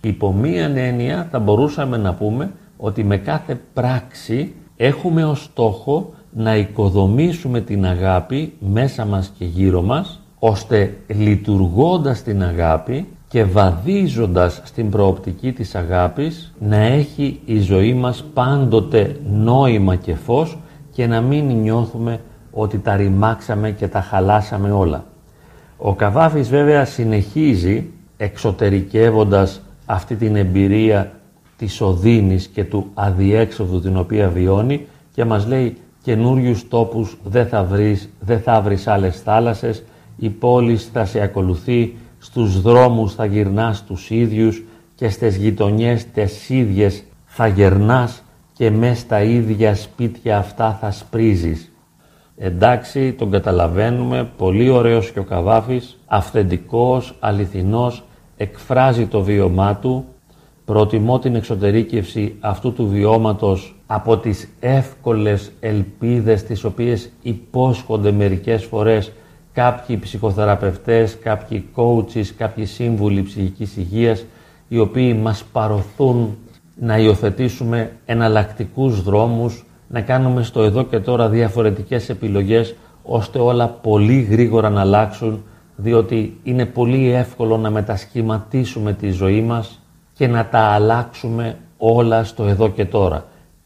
Υπό 0.00 0.32
μία 0.32 0.64
έννοια 0.74 1.28
θα 1.30 1.38
μπορούσαμε 1.38 1.96
να 1.96 2.14
πούμε 2.14 2.50
ότι 2.76 3.04
με 3.04 3.16
κάθε 3.16 3.60
πράξη 3.74 4.54
έχουμε 4.76 5.24
ως 5.24 5.42
στόχο 5.42 6.12
να 6.32 6.56
οικοδομήσουμε 6.56 7.60
την 7.60 7.86
αγάπη 7.86 8.52
μέσα 8.58 9.04
μας 9.04 9.32
και 9.38 9.44
γύρω 9.44 9.82
μας, 9.82 10.20
ώστε 10.38 10.96
λειτουργώντας 11.06 12.22
την 12.22 12.42
αγάπη 12.42 13.06
και 13.28 13.44
βαδίζοντας 13.44 14.60
στην 14.64 14.90
προοπτική 14.90 15.52
της 15.52 15.74
αγάπης 15.74 16.52
να 16.60 16.76
έχει 16.76 17.40
η 17.44 17.60
ζωή 17.60 17.94
μας 17.94 18.24
πάντοτε 18.34 19.20
νόημα 19.30 19.96
και 19.96 20.14
φως 20.14 20.58
και 20.92 21.06
να 21.06 21.20
μην 21.20 21.44
νιώθουμε 21.44 22.20
ότι 22.60 22.78
τα 22.78 22.96
ρημάξαμε 22.96 23.70
και 23.70 23.88
τα 23.88 24.00
χαλάσαμε 24.00 24.70
όλα. 24.70 25.04
Ο 25.76 25.94
Καβάφης 25.94 26.48
βέβαια 26.48 26.84
συνεχίζει 26.84 27.90
εξωτερικεύοντας 28.16 29.60
αυτή 29.86 30.16
την 30.16 30.36
εμπειρία 30.36 31.12
της 31.56 31.80
οδύνης 31.80 32.46
και 32.46 32.64
του 32.64 32.90
αδιέξοδου 32.94 33.80
την 33.80 33.96
οποία 33.96 34.28
βιώνει 34.28 34.86
και 35.12 35.24
μας 35.24 35.46
λέει 35.46 35.76
καινούριους 36.02 36.68
τόπους 36.68 37.16
δεν 37.24 37.46
θα 37.46 37.64
βρεις, 37.64 38.10
δεν 38.20 38.40
θα 38.40 38.60
βρεις 38.60 38.86
άλλες 38.86 39.20
θάλασσες, 39.20 39.84
η 40.16 40.28
πόλη 40.28 40.76
θα 40.76 41.04
σε 41.04 41.20
ακολουθεί, 41.20 41.96
στους 42.18 42.60
δρόμους 42.60 43.14
θα 43.14 43.24
γυρνάς 43.24 43.84
τους 43.84 44.10
ίδιους 44.10 44.62
και 44.94 45.08
στις 45.08 45.36
γειτονιές 45.36 46.06
τις 46.06 46.48
ίδιες 46.48 47.04
θα 47.24 47.46
γερνάς 47.46 48.22
και 48.52 48.70
μες 48.70 48.98
στα 48.98 49.22
ίδια 49.22 49.74
σπίτια 49.74 50.38
αυτά 50.38 50.78
θα 50.80 50.90
σπρίζεις. 50.90 51.69
Εντάξει, 52.42 53.12
τον 53.12 53.30
καταλαβαίνουμε, 53.30 54.30
πολύ 54.36 54.68
ωραίος 54.68 55.10
και 55.10 55.18
ο 55.18 55.24
Καβάφης, 55.24 55.98
αυθεντικός, 56.06 57.14
αληθινός, 57.20 58.04
εκφράζει 58.36 59.06
το 59.06 59.20
βίωμά 59.22 59.76
του, 59.76 60.04
προτιμώ 60.64 61.18
την 61.18 61.34
εξωτερήκευση 61.34 62.36
αυτού 62.40 62.72
του 62.72 62.88
βιώματος 62.88 63.74
από 63.86 64.16
τις 64.16 64.48
εύκολες 64.60 65.52
ελπίδες 65.60 66.42
τις 66.42 66.64
οποίες 66.64 67.10
υπόσχονται 67.22 68.12
μερικές 68.12 68.64
φορές 68.64 69.12
κάποιοι 69.52 69.96
ψυχοθεραπευτές, 69.98 71.18
κάποιοι 71.18 71.64
coaches, 71.74 72.26
κάποιοι 72.36 72.64
σύμβουλοι 72.64 73.22
ψυχικής 73.22 73.76
υγείας 73.76 74.24
οι 74.68 74.78
οποίοι 74.78 75.18
μας 75.22 75.44
παροθούν 75.52 76.36
να 76.74 76.98
υιοθετήσουμε 76.98 77.92
εναλλακτικούς 78.04 79.02
δρόμους, 79.02 79.64
να 79.92 80.00
κάνουμε 80.00 80.42
στο 80.42 80.62
εδώ 80.62 80.84
και 80.84 80.98
τώρα 80.98 81.28
διαφορετικές 81.28 82.08
επιλογές 82.08 82.74
ώστε 83.02 83.38
όλα 83.38 83.68
πολύ 83.68 84.20
γρήγορα 84.20 84.70
να 84.70 84.80
αλλάξουν 84.80 85.44
διότι 85.76 86.38
είναι 86.42 86.66
πολύ 86.66 87.10
εύκολο 87.10 87.56
να 87.56 87.70
μετασχηματίσουμε 87.70 88.92
τη 88.92 89.10
ζωή 89.10 89.40
μας 89.42 89.80
και 90.14 90.26
να 90.26 90.46
τα 90.46 90.58
αλλάξουμε 90.58 91.56
όλα 91.78 92.24
στο 92.24 92.44
εδώ 92.44 92.68
και 92.68 92.84
τώρα. 92.84 93.24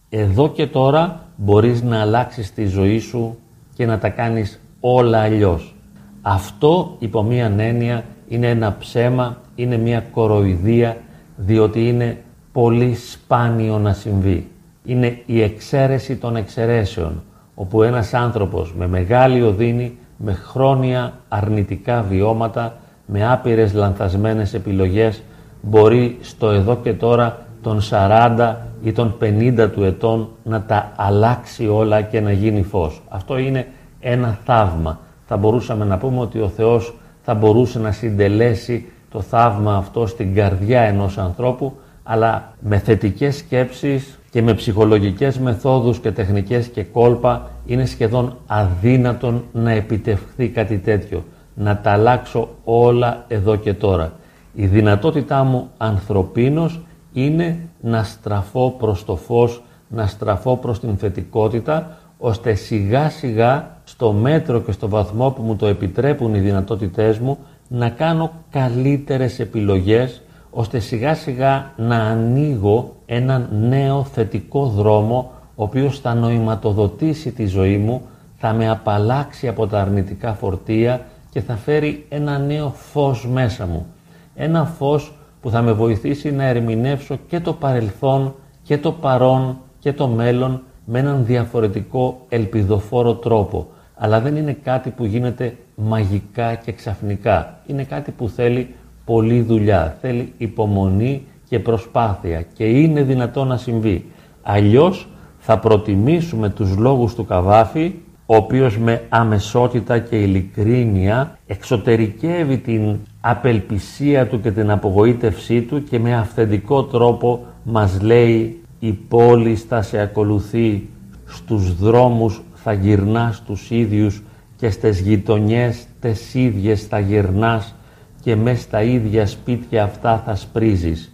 Εδώ 0.08 0.50
και 0.50 0.66
τώρα 0.66 1.20
μπορείς 1.36 1.82
να 1.82 2.00
αλλάξεις 2.00 2.54
τη 2.54 2.66
ζωή 2.66 2.98
σου 2.98 3.38
και 3.74 3.86
να 3.86 3.98
τα 3.98 4.08
κάνεις 4.08 4.60
όλα 4.80 5.20
αλλιώς. 5.20 5.74
Αυτό 6.22 6.96
υπό 6.98 7.22
μία 7.22 7.54
έννοια 7.58 8.04
είναι 8.28 8.48
ένα 8.48 8.76
ψέμα, 8.78 9.38
είναι 9.54 9.76
μία 9.76 10.00
κοροϊδία, 10.00 10.96
διότι 11.36 11.88
είναι 11.88 12.18
πολύ 12.52 12.94
σπάνιο 12.94 13.78
να 13.78 13.92
συμβεί. 13.92 14.48
Είναι 14.84 15.22
η 15.26 15.42
εξαίρεση 15.42 16.16
των 16.16 16.36
εξαιρέσεων, 16.36 17.22
όπου 17.54 17.82
ένας 17.82 18.14
άνθρωπος 18.14 18.74
με 18.74 18.86
μεγάλη 18.86 19.42
οδύνη, 19.42 19.98
με 20.16 20.32
χρόνια 20.32 21.12
αρνητικά 21.28 22.02
βιώματα, 22.02 22.76
με 23.06 23.32
άπειρες 23.32 23.72
λανθασμένες 23.72 24.54
επιλογές, 24.54 25.22
μπορεί 25.62 26.18
στο 26.20 26.50
εδώ 26.50 26.76
και 26.76 26.92
τώρα 26.92 27.46
των 27.62 27.80
40 27.90 28.56
ή 28.82 28.92
των 28.92 29.16
50 29.20 29.68
του 29.72 29.84
ετών 29.84 30.28
να 30.42 30.62
τα 30.62 30.92
αλλάξει 30.96 31.68
όλα 31.68 32.02
και 32.02 32.20
να 32.20 32.32
γίνει 32.32 32.62
φως. 32.62 33.02
Αυτό 33.08 33.38
είναι 33.38 33.66
ένα 34.00 34.38
θαύμα. 34.44 35.00
Θα 35.26 35.36
μπορούσαμε 35.36 35.84
να 35.84 35.98
πούμε 35.98 36.20
ότι 36.20 36.40
ο 36.40 36.48
Θεός 36.48 36.94
θα 37.22 37.34
μπορούσε 37.34 37.78
να 37.78 37.92
συντελέσει 37.92 38.86
το 39.10 39.20
θαύμα 39.20 39.76
αυτό 39.76 40.06
στην 40.06 40.34
καρδιά 40.34 40.80
ενός 40.80 41.18
ανθρώπου, 41.18 41.72
αλλά 42.02 42.52
με 42.60 42.78
θετικές 42.78 43.36
σκέψεις 43.36 44.18
και 44.34 44.42
με 44.42 44.54
ψυχολογικές 44.54 45.38
μεθόδους 45.38 45.98
και 45.98 46.12
τεχνικές 46.12 46.66
και 46.66 46.82
κόλπα 46.82 47.50
είναι 47.66 47.84
σχεδόν 47.86 48.36
αδύνατον 48.46 49.44
να 49.52 49.70
επιτευχθεί 49.70 50.48
κάτι 50.48 50.78
τέτοιο. 50.78 51.24
Να 51.54 51.78
τα 51.78 51.90
αλλάξω 51.90 52.48
όλα 52.64 53.24
εδώ 53.28 53.56
και 53.56 53.74
τώρα. 53.74 54.12
Η 54.54 54.66
δυνατότητά 54.66 55.44
μου 55.44 55.70
ανθρωπίνος 55.76 56.80
είναι 57.12 57.68
να 57.80 58.02
στραφώ 58.02 58.70
προς 58.78 59.04
το 59.04 59.16
φως, 59.16 59.62
να 59.88 60.06
στραφώ 60.06 60.56
προς 60.56 60.80
την 60.80 60.96
θετικότητα, 60.96 61.98
ώστε 62.18 62.54
σιγά 62.54 63.10
σιγά 63.10 63.76
στο 63.84 64.12
μέτρο 64.12 64.60
και 64.60 64.72
στο 64.72 64.88
βαθμό 64.88 65.30
που 65.30 65.42
μου 65.42 65.56
το 65.56 65.66
επιτρέπουν 65.66 66.34
οι 66.34 66.40
δυνατότητές 66.40 67.18
μου 67.18 67.38
να 67.68 67.88
κάνω 67.88 68.32
καλύτερες 68.50 69.38
επιλογές 69.38 70.22
ώστε 70.56 70.78
σιγά 70.78 71.14
σιγά 71.14 71.72
να 71.76 71.96
ανοίγω 71.96 72.94
έναν 73.06 73.48
νέο 73.52 74.04
θετικό 74.04 74.66
δρόμο 74.66 75.30
ο 75.54 75.62
οποίος 75.62 76.00
θα 76.00 76.14
νοηματοδοτήσει 76.14 77.32
τη 77.32 77.46
ζωή 77.46 77.78
μου, 77.78 78.02
θα 78.36 78.52
με 78.52 78.68
απαλλάξει 78.68 79.48
από 79.48 79.66
τα 79.66 79.80
αρνητικά 79.80 80.34
φορτία 80.34 81.00
και 81.30 81.40
θα 81.40 81.56
φέρει 81.56 82.06
ένα 82.08 82.38
νέο 82.38 82.72
φως 82.76 83.28
μέσα 83.28 83.66
μου. 83.66 83.86
Ένα 84.34 84.64
φως 84.64 85.14
που 85.40 85.50
θα 85.50 85.62
με 85.62 85.72
βοηθήσει 85.72 86.32
να 86.32 86.44
ερμηνεύσω 86.44 87.18
και 87.28 87.40
το 87.40 87.52
παρελθόν 87.52 88.34
και 88.62 88.78
το 88.78 88.92
παρόν 88.92 89.58
και 89.78 89.92
το 89.92 90.08
μέλλον 90.08 90.62
με 90.84 90.98
έναν 90.98 91.24
διαφορετικό 91.24 92.20
ελπιδοφόρο 92.28 93.14
τρόπο. 93.14 93.66
Αλλά 93.94 94.20
δεν 94.20 94.36
είναι 94.36 94.56
κάτι 94.62 94.90
που 94.90 95.04
γίνεται 95.04 95.56
μαγικά 95.74 96.54
και 96.54 96.72
ξαφνικά. 96.72 97.60
Είναι 97.66 97.84
κάτι 97.84 98.10
που 98.10 98.28
θέλει 98.28 98.74
πολλή 99.04 99.40
δουλειά, 99.40 99.96
θέλει 100.00 100.32
υπομονή 100.36 101.22
και 101.48 101.58
προσπάθεια 101.58 102.44
και 102.54 102.64
είναι 102.64 103.02
δυνατό 103.02 103.44
να 103.44 103.56
συμβεί. 103.56 104.04
Αλλιώς 104.42 105.08
θα 105.38 105.58
προτιμήσουμε 105.58 106.48
τους 106.48 106.76
λόγους 106.76 107.14
του 107.14 107.24
Καβάφη, 107.24 107.94
ο 108.26 108.36
οποίος 108.36 108.78
με 108.78 109.02
αμεσότητα 109.08 109.98
και 109.98 110.16
ειλικρίνεια 110.16 111.38
εξωτερικεύει 111.46 112.58
την 112.58 112.96
απελπισία 113.20 114.26
του 114.26 114.40
και 114.40 114.50
την 114.50 114.70
απογοήτευσή 114.70 115.62
του 115.62 115.84
και 115.84 115.98
με 115.98 116.14
αυθεντικό 116.14 116.84
τρόπο 116.84 117.44
μας 117.62 118.00
λέει 118.00 118.62
η 118.78 118.92
πόλη 118.92 119.54
θα 119.54 119.82
σε 119.82 119.98
ακολουθεί 120.00 120.88
στους 121.26 121.76
δρόμους 121.76 122.42
θα 122.54 122.72
γυρνάς 122.72 123.42
τους 123.42 123.70
ίδιους 123.70 124.22
και 124.56 124.70
στις 124.70 125.00
γειτονιές 125.00 125.86
τες 126.00 126.34
ίδιες 126.34 126.82
θα 126.86 126.98
γυρνάς 126.98 127.74
και 128.24 128.36
μες 128.36 128.60
στα 128.60 128.82
ίδια 128.82 129.26
σπίτια 129.26 129.82
αυτά 129.82 130.22
θα 130.26 130.34
σπρίζεις. 130.34 131.12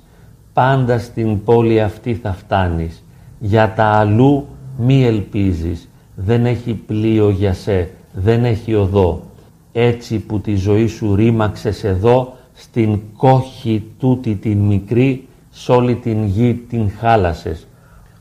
Πάντα 0.52 0.98
στην 0.98 1.44
πόλη 1.44 1.80
αυτή 1.80 2.14
θα 2.14 2.32
φτάνεις. 2.32 3.04
Για 3.38 3.72
τα 3.76 3.84
αλλού 3.84 4.46
μη 4.78 5.04
ελπίζεις. 5.04 5.88
Δεν 6.14 6.46
έχει 6.46 6.72
πλοίο 6.72 7.30
για 7.30 7.52
σε, 7.52 7.90
δεν 8.12 8.44
έχει 8.44 8.74
οδό. 8.74 9.22
Έτσι 9.72 10.18
που 10.18 10.40
τη 10.40 10.54
ζωή 10.54 10.86
σου 10.86 11.14
ρήμαξες 11.14 11.84
εδώ, 11.84 12.36
στην 12.52 13.00
κόχη 13.16 13.84
τούτη 13.98 14.34
την 14.34 14.58
μικρή, 14.58 15.28
σ' 15.50 15.68
όλη 15.68 15.94
την 15.94 16.24
γη 16.24 16.54
την 16.54 16.90
χάλασες. 16.98 17.66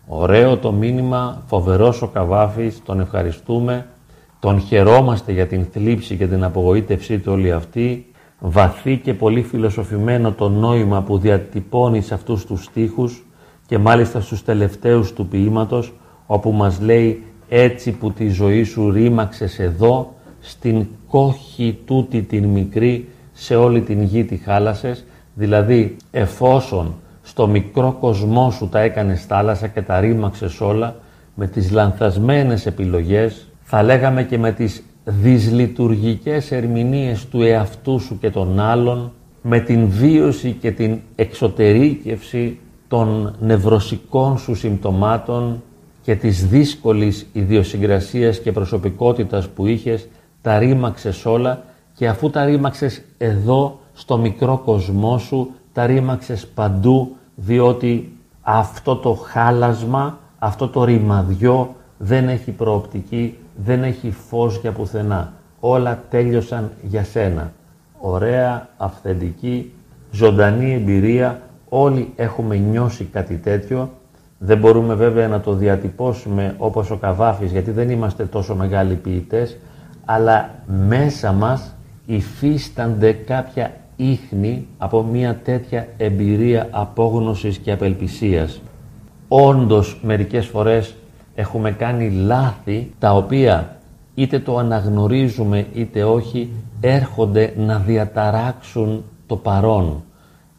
Ωραίο 0.08 0.58
το 0.58 0.72
μήνυμα, 0.72 1.44
φοβερός 1.48 2.02
ο 2.02 2.08
Καβάφης, 2.08 2.82
τον 2.86 3.00
ευχαριστούμε, 3.00 3.86
τον 4.40 4.60
χαιρόμαστε 4.60 5.32
για 5.32 5.48
την 5.48 5.66
θλίψη 5.72 6.16
και 6.16 6.28
την 6.28 6.44
απογοήτευσή 6.44 7.20
του 7.20 7.32
όλη 7.32 7.52
αυτή, 7.52 8.09
βαθύ 8.40 8.98
και 8.98 9.14
πολύ 9.14 9.42
φιλοσοφημένο 9.42 10.32
το 10.32 10.50
νόημα 10.50 11.02
που 11.02 11.18
διατυπώνει 11.18 12.02
σε 12.02 12.14
αυτούς 12.14 12.46
τους 12.46 12.64
στίχους 12.64 13.26
και 13.68 13.78
μάλιστα 13.78 14.22
στους 14.22 14.44
τελευταίους 14.44 15.14
του 15.14 15.28
ποίηματος, 15.28 15.94
όπου 16.26 16.52
μας 16.52 16.80
λέει 16.82 17.24
έτσι 17.50 17.92
που 17.92 18.12
τη 18.12 18.30
ζωή 18.30 18.64
σου 18.64 18.92
ρήμαξες 18.92 19.60
εδώ, 19.60 20.14
στην 20.40 20.86
κόχη 21.08 21.78
τούτη 21.86 22.22
την 22.22 22.46
μικρή, 22.46 23.10
σε 23.34 23.56
όλη 23.56 23.82
την 23.82 24.04
γη 24.04 24.24
τη 24.24 24.38
χάλασες, 24.38 25.06
δηλαδή 25.34 25.96
εφόσον 26.12 26.96
στο 27.22 27.48
μικρό 27.48 27.98
κοσμό 28.00 28.52
σου 28.52 28.70
τα 28.70 28.80
έκανες 28.80 29.26
θάλασσα 29.26 29.68
και 29.68 29.82
τα 29.82 30.00
ρήμαξες 30.00 30.62
όλα, 30.62 30.96
με 31.36 31.48
τις 31.48 31.72
λανθασμένες 31.72 32.66
επιλογές, 32.66 33.48
θα 33.62 33.84
λέγαμε 33.84 34.24
και 34.24 34.38
με 34.38 34.52
τις 34.52 34.84
δυσλειτουργικές 35.10 36.52
ερμηνείες 36.52 37.28
του 37.28 37.42
εαυτού 37.42 38.00
σου 38.00 38.18
και 38.20 38.30
των 38.30 38.60
άλλων, 38.60 39.12
με 39.42 39.60
την 39.60 39.88
βίωση 39.90 40.52
και 40.52 40.72
την 40.72 41.00
εξωτερήκευση 41.16 42.60
των 42.88 43.36
νευρωσικών 43.40 44.38
σου 44.38 44.56
συμπτωμάτων 44.56 45.62
και 46.02 46.16
της 46.16 46.48
δύσκολης 46.48 47.28
ιδιοσυγκρασίας 47.34 48.40
και 48.40 48.52
προσωπικότητας 48.52 49.48
που 49.48 49.66
είχες, 49.66 50.08
τα 50.42 50.58
ρήμαξες 50.60 51.26
όλα 51.26 51.64
και 51.94 52.08
αφού 52.08 52.30
τα 52.30 52.46
ρήμαξες 52.46 53.02
εδώ 53.18 53.80
στο 53.94 54.18
μικρό 54.18 54.62
κοσμό 54.66 55.18
σου, 55.18 55.52
τα 55.74 55.86
ρήμαξες 55.86 56.48
παντού 56.48 57.16
διότι 57.36 58.18
αυτό 58.42 58.96
το 58.96 59.14
χάλασμα, 59.14 60.20
αυτό 60.40 60.68
το 60.68 60.84
ρημαδιό 60.84 61.76
δεν 61.98 62.30
έχει 62.30 62.52
προοπτική, 62.52 63.38
δεν 63.64 63.84
έχει 63.84 64.12
φως 64.12 64.58
για 64.58 64.72
πουθενά. 64.72 65.34
Όλα 65.60 66.04
τέλειωσαν 66.10 66.72
για 66.82 67.04
σένα. 67.04 67.52
Ωραία, 68.00 68.68
αυθεντική, 68.78 69.74
ζωντανή 70.12 70.74
εμπειρία, 70.74 71.42
όλοι 71.70 72.14
έχουμε 72.16 72.56
νιώσει 72.56 73.04
κάτι 73.04 73.36
τέτοιο. 73.36 73.90
Δεν 74.38 74.58
μπορούμε 74.58 74.94
βέβαια 74.94 75.28
να 75.28 75.40
το 75.40 75.54
διατυπώσουμε 75.54 76.56
όπως 76.58 76.92
ο 76.92 76.96
Καβάφης, 76.96 77.52
γιατί 77.52 77.72
δεν 77.72 77.90
είμαστε 77.90 78.26
τόσο 78.26 78.56
μεγάλοι 78.56 78.94
ποιητές, 78.96 79.58
αλλά 80.06 80.50
μέσα 80.88 81.32
μας 81.32 81.76
υφίστανται 82.06 83.12
κάποια 83.12 83.72
ίχνη 83.96 84.68
από 84.78 85.04
μια 85.04 85.40
τέτοια 85.44 85.88
εμπειρία 85.98 86.68
απόγνωσης 86.72 87.58
και 87.58 87.72
απελπισίας. 87.72 88.62
Όντως 89.28 90.00
μερικές 90.04 90.46
φορές 90.46 90.96
έχουμε 91.40 91.72
κάνει 91.72 92.10
λάθη 92.10 92.92
τα 93.00 93.16
οποία 93.16 93.78
είτε 94.16 94.40
το 94.40 94.58
αναγνωρίζουμε 94.58 95.68
είτε 95.74 96.04
όχι 96.04 96.50
έρχονται 96.80 97.54
να 97.58 97.78
διαταράξουν 97.78 99.04
το 99.28 99.36
παρόν. 99.36 100.04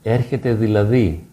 Έρχεται 0.02 0.54
δηλαδή 0.54 1.26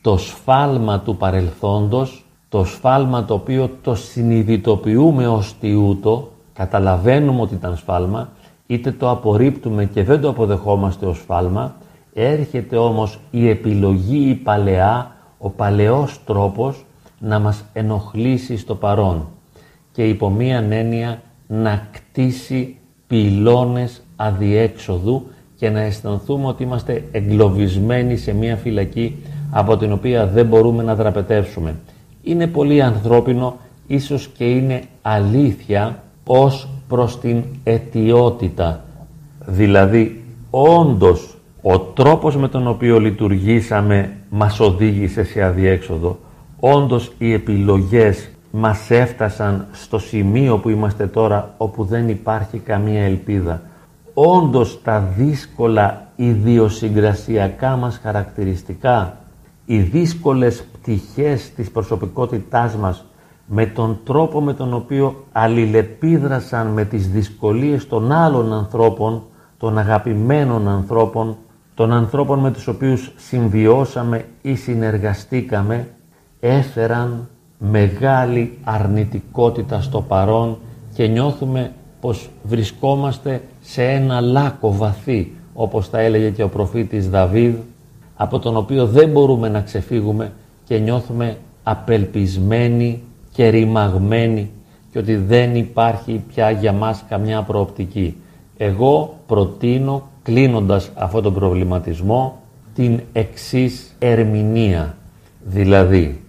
το 0.00 0.16
σφάλμα 0.16 1.00
του 1.00 1.16
παρελθόντος, 1.16 2.24
το 2.48 2.64
σφάλμα 2.64 3.24
το 3.24 3.34
οποίο 3.34 3.70
το 3.82 3.94
συνειδητοποιούμε 3.94 5.28
ως 5.28 5.54
τιούτο, 5.60 6.30
καταλαβαίνουμε 6.52 7.40
ότι 7.40 7.54
ήταν 7.54 7.76
σφάλμα, 7.76 8.28
είτε 8.66 8.92
το 8.92 9.10
απορρίπτουμε 9.10 9.84
και 9.84 10.04
δεν 10.04 10.20
το 10.20 10.28
αποδεχόμαστε 10.28 11.06
ως 11.06 11.16
σφάλμα, 11.16 11.74
έρχεται 12.14 12.76
όμως 12.76 13.18
η 13.30 13.48
επιλογή 13.48 14.28
η 14.28 14.34
παλαιά, 14.34 15.16
ο 15.38 15.50
παλαιός 15.50 16.20
τρόπος 16.24 16.84
να 17.20 17.38
μας 17.38 17.64
ενοχλήσει 17.72 18.56
στο 18.56 18.74
παρόν 18.74 19.28
και 19.92 20.08
υπό 20.08 20.30
μία 20.30 20.66
έννοια 20.70 21.22
να 21.46 21.88
κτίσει 21.92 22.76
πυλώνες 23.06 24.02
αδιέξοδου 24.16 25.26
και 25.56 25.70
να 25.70 25.80
αισθανθούμε 25.80 26.46
ότι 26.46 26.62
είμαστε 26.62 27.04
εγκλωβισμένοι 27.12 28.16
σε 28.16 28.32
μία 28.34 28.56
φυλακή 28.56 29.16
από 29.50 29.76
την 29.76 29.92
οποία 29.92 30.26
δεν 30.26 30.46
μπορούμε 30.46 30.82
να 30.82 30.94
δραπετεύσουμε. 30.94 31.74
Είναι 32.22 32.46
πολύ 32.46 32.82
ανθρώπινο, 32.82 33.56
ίσως 33.86 34.28
και 34.36 34.44
είναι 34.44 34.82
αλήθεια 35.02 36.02
ως 36.26 36.68
προς 36.88 37.20
την 37.20 37.42
αιτιότητα. 37.64 38.84
Δηλαδή, 39.46 40.24
όντως, 40.50 41.36
ο 41.62 41.78
τρόπος 41.78 42.36
με 42.36 42.48
τον 42.48 42.66
οποίο 42.66 43.00
λειτουργήσαμε 43.00 44.16
μας 44.28 44.60
οδήγησε 44.60 45.24
σε 45.24 45.42
αδιέξοδο. 45.42 46.18
Όντως, 46.60 47.12
οι 47.18 47.32
επιλογές 47.32 48.30
μας 48.50 48.90
έφτασαν 48.90 49.66
στο 49.72 49.98
σημείο 49.98 50.58
που 50.58 50.68
είμαστε 50.68 51.06
τώρα, 51.06 51.54
όπου 51.56 51.84
δεν 51.84 52.08
υπάρχει 52.08 52.58
καμία 52.58 53.02
ελπίδα. 53.02 53.62
Όντως, 54.14 54.82
τα 54.82 55.00
δύσκολα 55.16 56.08
ιδιοσυγκρασιακά 56.16 57.76
μας 57.76 58.00
χαρακτηριστικά, 58.02 59.18
οι 59.64 59.78
δύσκολες 59.78 60.64
πτυχές 60.72 61.50
της 61.54 61.70
προσωπικότητάς 61.70 62.74
μας 62.76 63.04
με 63.46 63.66
τον 63.66 63.98
τρόπο 64.04 64.40
με 64.40 64.54
τον 64.54 64.74
οποίο 64.74 65.24
αλληλεπίδρασαν 65.32 66.66
με 66.66 66.84
τις 66.84 67.08
δυσκολίες 67.08 67.88
των 67.88 68.12
άλλων 68.12 68.52
ανθρώπων, 68.52 69.22
των 69.58 69.78
αγαπημένων 69.78 70.68
ανθρώπων, 70.68 71.36
των 71.74 71.92
ανθρώπων 71.92 72.38
με 72.38 72.50
τους 72.50 72.66
οποίους 72.66 73.12
συμβιώσαμε 73.16 74.24
ή 74.42 74.54
συνεργαστήκαμε, 74.54 75.88
έφεραν 76.40 77.28
μεγάλη 77.58 78.58
αρνητικότητα 78.64 79.80
στο 79.80 80.00
παρόν 80.00 80.58
και 80.94 81.06
νιώθουμε 81.06 81.72
πως 82.00 82.30
βρισκόμαστε 82.42 83.42
σε 83.60 83.84
ένα 83.84 84.20
λάκκο 84.20 84.72
βαθύ, 84.72 85.32
όπως 85.54 85.90
τα 85.90 85.98
έλεγε 86.00 86.30
και 86.30 86.42
ο 86.42 86.48
προφήτης 86.48 87.10
Δαβίδ, 87.10 87.54
από 88.16 88.38
τον 88.38 88.56
οποίο 88.56 88.86
δεν 88.86 89.08
μπορούμε 89.08 89.48
να 89.48 89.60
ξεφύγουμε 89.60 90.32
και 90.64 90.78
νιώθουμε 90.78 91.36
απελπισμένοι 91.62 93.02
και 93.32 93.48
ρημαγμένοι 93.48 94.50
και 94.92 94.98
ότι 94.98 95.16
δεν 95.16 95.56
υπάρχει 95.56 96.24
πια 96.28 96.50
για 96.50 96.72
μας 96.72 97.04
καμιά 97.08 97.42
προοπτική. 97.42 98.16
Εγώ 98.56 99.14
προτείνω, 99.26 100.08
κλείνοντας 100.22 100.90
αυτό 100.94 101.20
τον 101.20 101.34
προβληματισμό, 101.34 102.38
την 102.74 103.00
εξής 103.12 103.96
ερμηνεία. 103.98 104.96
Δηλαδή, 105.44 106.20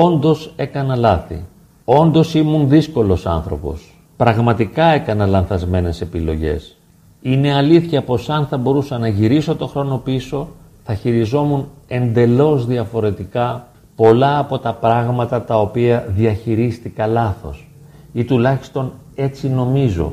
όντως 0.00 0.52
έκανα 0.56 0.96
λάθη. 0.96 1.44
Όντως 1.84 2.34
ήμουν 2.34 2.68
δύσκολος 2.68 3.26
άνθρωπος. 3.26 3.94
Πραγματικά 4.16 4.84
έκανα 4.84 5.26
λανθασμένες 5.26 6.00
επιλογές. 6.00 6.76
Είναι 7.22 7.54
αλήθεια 7.54 8.02
πως 8.02 8.30
αν 8.30 8.46
θα 8.46 8.56
μπορούσα 8.56 8.98
να 8.98 9.08
γυρίσω 9.08 9.56
το 9.56 9.66
χρόνο 9.66 9.96
πίσω, 9.98 10.48
θα 10.84 10.94
χειριζόμουν 10.94 11.68
εντελώς 11.88 12.66
διαφορετικά 12.66 13.66
πολλά 13.96 14.38
από 14.38 14.58
τα 14.58 14.72
πράγματα 14.72 15.42
τα 15.42 15.60
οποία 15.60 16.06
διαχειρίστηκα 16.08 17.06
λάθος 17.06 17.68
ή 18.12 18.24
τουλάχιστον 18.24 18.92
έτσι 19.14 19.48
νομίζω 19.48 20.12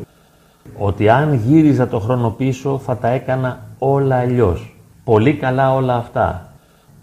ότι 0.77 1.09
αν 1.09 1.33
γύριζα 1.33 1.87
το 1.87 1.99
χρόνο 1.99 2.29
πίσω 2.29 2.77
θα 2.77 2.97
τα 2.97 3.07
έκανα 3.07 3.59
όλα 3.79 4.15
αλλιώς. 4.15 4.75
Πολύ 5.03 5.33
καλά 5.33 5.73
όλα 5.73 5.95
αυτά. 5.95 6.53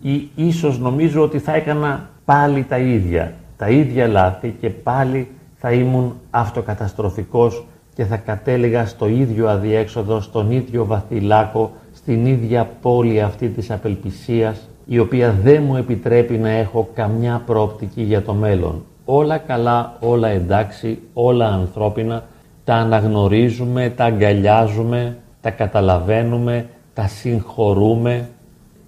Ή 0.00 0.28
ίσως 0.34 0.78
νομίζω 0.78 1.22
ότι 1.22 1.38
θα 1.38 1.54
έκανα 1.54 2.08
πάλι 2.26 2.64
τα 2.64 2.78
ίδια. 2.78 3.32
Τα 3.56 3.68
ίδια 3.68 4.06
λάθη 4.06 4.54
και 4.60 4.70
πάλι 4.70 5.28
θα 5.56 5.72
ήμουν 5.72 6.14
αυτοκαταστροφικός 6.30 7.66
και 7.94 8.04
θα 8.04 8.16
κατέληγα 8.16 8.86
στο 8.86 9.08
ίδιο 9.08 9.48
αδιέξοδο, 9.48 10.20
στον 10.20 10.50
ίδιο 10.50 10.84
βαθυλάκο, 10.84 11.72
στην 11.94 12.26
ίδια 12.26 12.70
πόλη 12.80 13.22
αυτή 13.22 13.48
της 13.48 13.70
απελπισίας 13.70 14.68
η 14.86 14.98
οποία 14.98 15.34
δεν 15.42 15.62
μου 15.62 15.76
επιτρέπει 15.76 16.38
να 16.38 16.48
έχω 16.48 16.88
καμιά 16.94 17.42
προοπτική 17.46 18.02
για 18.02 18.22
το 18.22 18.32
μέλλον. 18.32 18.84
Όλα 19.04 19.38
καλά, 19.38 19.96
όλα 20.00 20.28
εντάξει, 20.28 20.98
όλα 21.12 21.46
ανθρώπινα, 21.46 22.24
τα 22.64 22.74
αναγνωρίζουμε, 22.74 23.92
τα 23.96 24.04
αγκαλιάζουμε, 24.04 25.16
τα 25.40 25.50
καταλαβαίνουμε, 25.50 26.66
τα 26.94 27.06
συγχωρούμε, 27.06 28.28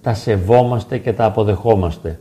τα 0.01 0.13
σεβόμαστε 0.13 0.97
και 0.97 1.13
τα 1.13 1.25
αποδεχόμαστε. 1.25 2.19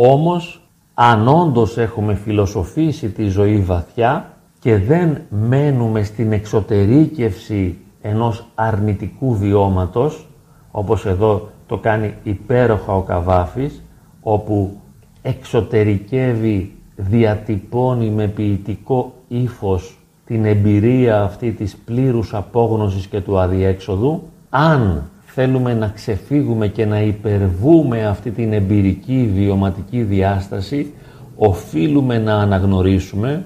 Όμως, 0.00 0.60
αν 0.94 1.28
όντως 1.28 1.78
έχουμε 1.78 2.14
φιλοσοφήσει 2.14 3.08
τη 3.08 3.28
ζωή 3.28 3.58
βαθιά 3.58 4.32
και 4.58 4.78
δεν 4.78 5.18
μένουμε 5.28 6.02
στην 6.02 6.32
εξωτερήκευση 6.32 7.78
ενός 8.00 8.46
αρνητικού 8.54 9.36
βιώματος, 9.36 10.26
όπως 10.70 11.06
εδώ 11.06 11.48
το 11.66 11.76
κάνει 11.76 12.14
υπέροχα 12.22 12.96
ο 12.96 13.02
Καβάφης, 13.02 13.82
όπου 14.20 14.80
εξωτερικεύει, 15.22 16.74
διατυπώνει 16.96 18.10
με 18.10 18.26
ποιητικό 18.26 19.12
ύφος 19.28 19.98
την 20.26 20.44
εμπειρία 20.44 21.22
αυτή 21.22 21.52
της 21.52 21.76
πλήρους 21.76 22.34
απόγνωσης 22.34 23.06
και 23.06 23.20
του 23.20 23.38
αδιέξοδου, 23.38 24.22
αν 24.50 25.10
θέλουμε 25.30 25.74
να 25.74 25.88
ξεφύγουμε 25.88 26.68
και 26.68 26.86
να 26.86 27.00
υπερβούμε 27.00 28.06
αυτή 28.06 28.30
την 28.30 28.52
εμπειρική 28.52 29.30
βιωματική 29.34 30.02
διάσταση, 30.02 30.92
οφείλουμε 31.36 32.18
να 32.18 32.34
αναγνωρίσουμε 32.34 33.44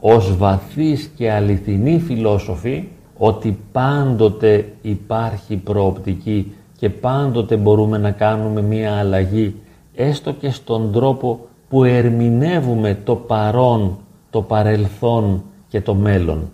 ως 0.00 0.36
βαθύς 0.36 1.10
και 1.16 1.30
αληθινοί 1.30 1.98
φιλόσοφοι 1.98 2.88
ότι 3.16 3.58
πάντοτε 3.72 4.72
υπάρχει 4.82 5.56
προοπτική 5.56 6.52
και 6.76 6.90
πάντοτε 6.90 7.56
μπορούμε 7.56 7.98
να 7.98 8.10
κάνουμε 8.10 8.62
μία 8.62 8.92
αλλαγή 8.92 9.54
έστω 9.94 10.32
και 10.32 10.50
στον 10.50 10.92
τρόπο 10.92 11.46
που 11.68 11.84
ερμηνεύουμε 11.84 12.98
το 13.04 13.16
παρόν, 13.16 13.98
το 14.30 14.42
παρελθόν 14.42 15.42
και 15.68 15.80
το 15.80 15.94
μέλλον. 15.94 16.52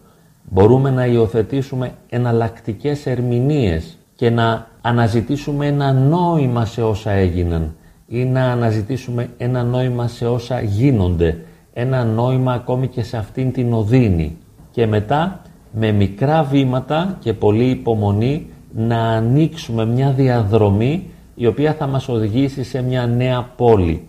Μπορούμε 0.51 0.90
να 0.90 1.07
υιοθετήσουμε 1.07 1.93
εναλλακτικές 2.09 3.07
ερμηνείες 3.07 3.99
και 4.14 4.31
να 4.31 4.69
αναζητήσουμε 4.81 5.66
ένα 5.66 5.93
νόημα 5.93 6.64
σε 6.64 6.83
όσα 6.83 7.11
έγιναν 7.11 7.75
ή 8.07 8.25
να 8.25 8.45
αναζητήσουμε 8.45 9.29
ένα 9.37 9.62
νόημα 9.62 10.09
σε 10.09 10.27
όσα 10.27 10.61
γίνονται, 10.61 11.45
ένα 11.73 12.05
νόημα 12.05 12.53
ακόμη 12.53 12.87
και 12.87 13.03
σε 13.03 13.16
αυτήν 13.16 13.53
την 13.53 13.73
οδύνη. 13.73 14.37
Και 14.71 14.87
μετά 14.87 15.43
με 15.73 15.93
μικρά 15.93 16.43
βήματα 16.43 17.16
και 17.21 17.33
πολλή 17.33 17.71
υπομονή 17.71 18.47
να 18.75 18.99
ανοίξουμε 18.99 19.87
μια 19.87 20.11
διαδρομή 20.11 21.11
η 21.35 21.47
οποία 21.47 21.75
θα 21.75 21.87
μας 21.87 22.09
οδηγήσει 22.09 22.64
σε 22.64 22.83
μια 22.83 23.07
νέα 23.07 23.43
πόλη. 23.57 24.09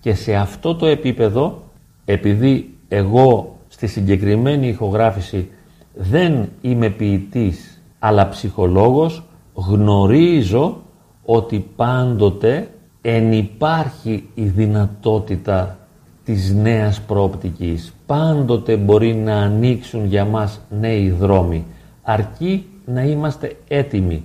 Και 0.00 0.14
σε 0.14 0.34
αυτό 0.34 0.74
το 0.74 0.86
επίπεδο, 0.86 1.62
επειδή 2.04 2.74
εγώ 2.88 3.56
στη 3.68 3.86
συγκεκριμένη 3.86 4.68
ηχογράφηση 4.68 5.50
δεν 5.94 6.48
είμαι 6.60 6.88
ποιητής 6.88 7.82
αλλά 7.98 8.28
ψυχολόγος, 8.28 9.22
γνωρίζω 9.54 10.76
ότι 11.24 11.66
πάντοτε 11.76 12.68
ενυπάρχει 13.02 14.28
η 14.34 14.42
δυνατότητα 14.44 15.78
της 16.24 16.54
νέας 16.54 17.00
προοπτικής. 17.00 17.92
Πάντοτε 18.06 18.76
μπορεί 18.76 19.14
να 19.14 19.36
ανοίξουν 19.36 20.06
για 20.06 20.24
μας 20.24 20.60
νέοι 20.80 21.10
δρόμοι, 21.10 21.64
αρκεί 22.02 22.66
να 22.84 23.02
είμαστε 23.02 23.56
έτοιμοι. 23.68 24.24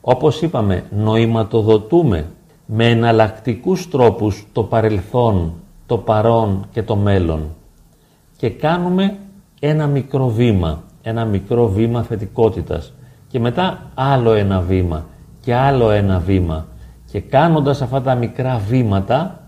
Όπως 0.00 0.42
είπαμε, 0.42 0.84
νοηματοδοτούμε 0.90 2.26
με 2.66 2.88
εναλλακτικούς 2.88 3.88
τρόπους 3.88 4.46
το 4.52 4.62
παρελθόν, 4.62 5.54
το 5.86 5.98
παρόν 5.98 6.66
και 6.72 6.82
το 6.82 6.96
μέλλον 6.96 7.40
και 8.36 8.50
κάνουμε 8.50 9.16
ένα 9.60 9.86
μικρό 9.86 10.28
βήμα, 10.28 10.82
ένα 11.02 11.24
μικρό 11.24 11.68
βήμα 11.68 12.02
θετικότητας 12.02 12.92
και 13.28 13.40
μετά 13.40 13.90
άλλο 13.94 14.32
ένα 14.32 14.60
βήμα 14.60 15.06
και 15.40 15.54
άλλο 15.54 15.90
ένα 15.90 16.18
βήμα. 16.18 16.66
Και 17.10 17.20
κάνοντας 17.20 17.82
αυτά 17.82 18.02
τα 18.02 18.14
μικρά 18.14 18.58
βήματα 18.68 19.40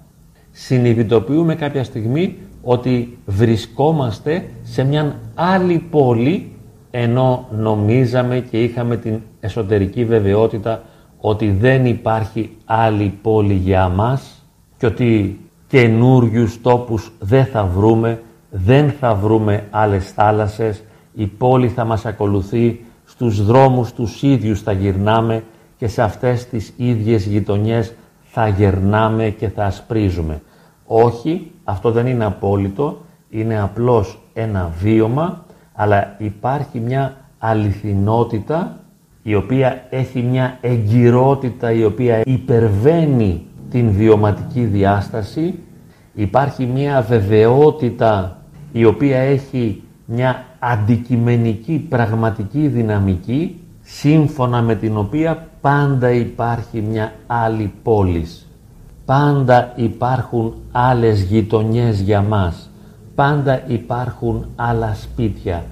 συνειδητοποιούμε 0.51 1.55
κάποια 1.55 1.85
στιγμή 1.85 2.37
ότι 2.63 3.19
βρισκόμαστε 3.27 4.45
σε 4.63 4.85
μια 4.85 5.15
άλλη 5.35 5.79
πόλη 5.91 6.53
ενώ 6.91 7.47
νομίζαμε 7.51 8.39
και 8.51 8.63
είχαμε 8.63 8.97
την 8.97 9.21
εσωτερική 9.41 10.05
βεβαιότητα 10.05 10.83
ότι 11.21 11.51
δεν 11.51 11.87
υπάρχει 11.87 12.57
άλλη 12.65 13.19
πόλη 13.23 13.55
για 13.55 13.89
μας 13.89 14.45
και 14.77 14.87
ότι 14.87 15.41
καινούριους 15.67 16.61
τόπους 16.61 17.13
δεν 17.19 17.45
θα 17.45 17.65
βρούμε, 17.65 18.23
δεν 18.51 18.91
θα 18.91 19.15
βρούμε 19.15 19.67
άλλες 19.71 20.11
θάλασσες, 20.13 20.83
η 21.15 21.27
πόλη 21.27 21.69
θα 21.69 21.85
μας 21.85 22.07
ακολουθεί, 22.07 22.81
στους 23.21 23.45
δρόμους 23.45 23.93
τους 23.93 24.23
ίδιους 24.23 24.63
θα 24.63 24.73
γυρνάμε 24.73 25.45
και 25.77 25.87
σε 25.89 26.03
αυτές 26.03 26.47
τις 26.47 26.73
ίδιες 26.77 27.27
γειτονιές 27.27 27.93
θα 28.23 28.49
γερνάμε 28.49 29.29
και 29.29 29.49
θα 29.49 29.65
ασπρίζουμε. 29.65 30.43
Όχι, 30.87 31.51
αυτό 31.65 31.91
δεν 31.91 32.07
είναι 32.07 32.25
απόλυτο, 32.25 33.01
είναι 33.31 33.61
απλώς 33.61 34.19
ένα 34.33 34.71
βίωμα, 34.81 35.45
αλλά 35.75 36.15
υπάρχει 36.19 36.81
μια 36.81 37.17
αληθινότητα 37.39 38.81
η 39.23 39.35
οποία 39.35 39.87
έχει 39.91 40.21
μια 40.23 40.59
εγκυρότητα 40.61 41.73
η 41.73 41.85
οποία 41.85 42.21
υπερβαίνει 42.25 43.47
την 43.71 43.91
βιωματική 43.91 44.65
διάσταση, 44.65 45.59
υπάρχει 46.15 46.67
μια 46.67 47.01
βεβαιότητα 47.09 48.43
η 48.73 48.85
οποία 48.85 49.19
έχει 49.19 49.83
μια 50.13 50.45
αντικειμενική 50.59 51.87
πραγματική 51.89 52.67
δυναμική 52.69 53.61
σύμφωνα 53.83 54.63
με 54.63 54.75
την 54.75 54.97
οποία 54.97 55.49
πάντα 55.61 56.11
υπάρχει 56.11 56.81
μια 56.81 57.13
άλλη 57.27 57.73
πόλης. 57.83 58.47
Πάντα 59.05 59.73
υπάρχουν 59.77 60.55
άλλες 60.73 61.23
γειτονιές 61.23 62.01
για 62.01 62.23
μας. 62.23 62.71
Πάντα 63.15 63.63
υπάρχουν 63.67 64.47
άλλα 64.57 64.95
σπίτια. 64.95 65.65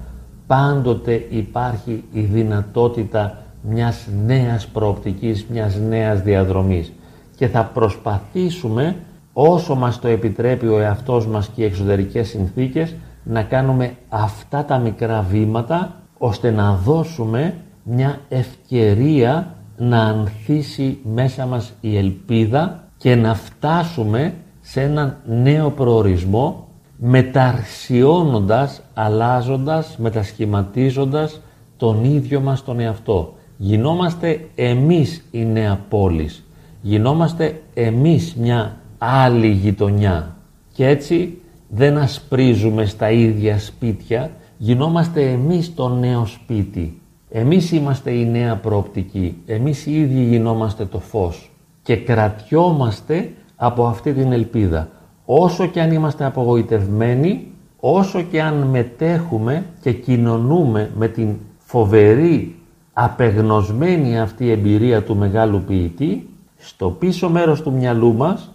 Πάντοτε 0.46 1.26
υπάρχει 1.30 2.04
η 2.12 2.20
δυνατότητα 2.20 3.38
μιας 3.62 4.06
νέας 4.26 4.66
προοπτικής, 4.66 5.46
μιας 5.52 5.76
νέας 5.88 6.22
διαδρομής. 6.22 6.92
Και 7.36 7.46
θα 7.48 7.64
προσπαθήσουμε 7.64 8.96
όσο 9.32 9.74
μας 9.74 9.98
το 9.98 10.08
επιτρέπει 10.08 10.66
ο 10.66 10.78
εαυτός 10.78 11.26
μας 11.26 11.48
και 11.48 11.62
οι 11.62 11.64
εξωτερικές 11.64 12.28
συνθήκες 12.28 12.94
να 13.28 13.42
κάνουμε 13.42 13.94
αυτά 14.08 14.64
τα 14.64 14.78
μικρά 14.78 15.22
βήματα 15.22 15.96
ώστε 16.18 16.50
να 16.50 16.74
δώσουμε 16.74 17.54
μια 17.82 18.18
ευκαιρία 18.28 19.54
να 19.76 20.02
ανθίσει 20.02 20.98
μέσα 21.14 21.46
μας 21.46 21.72
η 21.80 21.96
ελπίδα 21.96 22.84
και 22.96 23.14
να 23.14 23.34
φτάσουμε 23.34 24.34
σε 24.60 24.80
έναν 24.80 25.16
νέο 25.26 25.70
προορισμό 25.70 26.68
μεταρσιώνοντας, 26.96 28.82
αλλάζοντας, 28.94 29.96
μετασχηματίζοντας 29.98 31.40
τον 31.76 32.04
ίδιο 32.04 32.40
μας 32.40 32.64
τον 32.64 32.80
εαυτό. 32.80 33.34
Γινόμαστε 33.56 34.48
εμείς 34.54 35.24
η 35.30 35.44
νέα 35.44 35.80
πόλης. 35.88 36.44
Γινόμαστε 36.82 37.62
εμείς 37.74 38.34
μια 38.34 38.76
άλλη 38.98 39.48
γειτονιά. 39.48 40.36
Και 40.72 40.86
έτσι 40.86 41.38
δεν 41.68 41.98
ασπρίζουμε 41.98 42.84
στα 42.84 43.10
ίδια 43.10 43.58
σπίτια, 43.58 44.30
γινόμαστε 44.58 45.30
εμείς 45.30 45.74
το 45.74 45.88
νέο 45.88 46.26
σπίτι. 46.26 47.00
Εμείς 47.30 47.72
είμαστε 47.72 48.10
η 48.10 48.26
νέα 48.26 48.56
προοπτική, 48.56 49.36
εμείς 49.46 49.86
οι 49.86 50.00
ίδιοι 50.00 50.22
γινόμαστε 50.22 50.84
το 50.84 50.98
φως 50.98 51.50
και 51.82 51.96
κρατιόμαστε 51.96 53.32
από 53.56 53.86
αυτή 53.86 54.12
την 54.12 54.32
ελπίδα. 54.32 54.88
Όσο 55.24 55.66
και 55.66 55.80
αν 55.80 55.92
είμαστε 55.92 56.24
απογοητευμένοι, 56.24 57.46
όσο 57.80 58.22
και 58.22 58.42
αν 58.42 58.54
μετέχουμε 58.54 59.64
και 59.80 59.92
κοινωνούμε 59.92 60.90
με 60.96 61.08
την 61.08 61.36
φοβερή, 61.58 62.56
απεγνωσμένη 62.92 64.20
αυτή 64.20 64.50
εμπειρία 64.50 65.02
του 65.02 65.16
μεγάλου 65.16 65.62
ποιητή, 65.66 66.28
στο 66.56 66.90
πίσω 66.90 67.30
μέρος 67.30 67.62
του 67.62 67.72
μυαλού 67.72 68.14
μας 68.14 68.52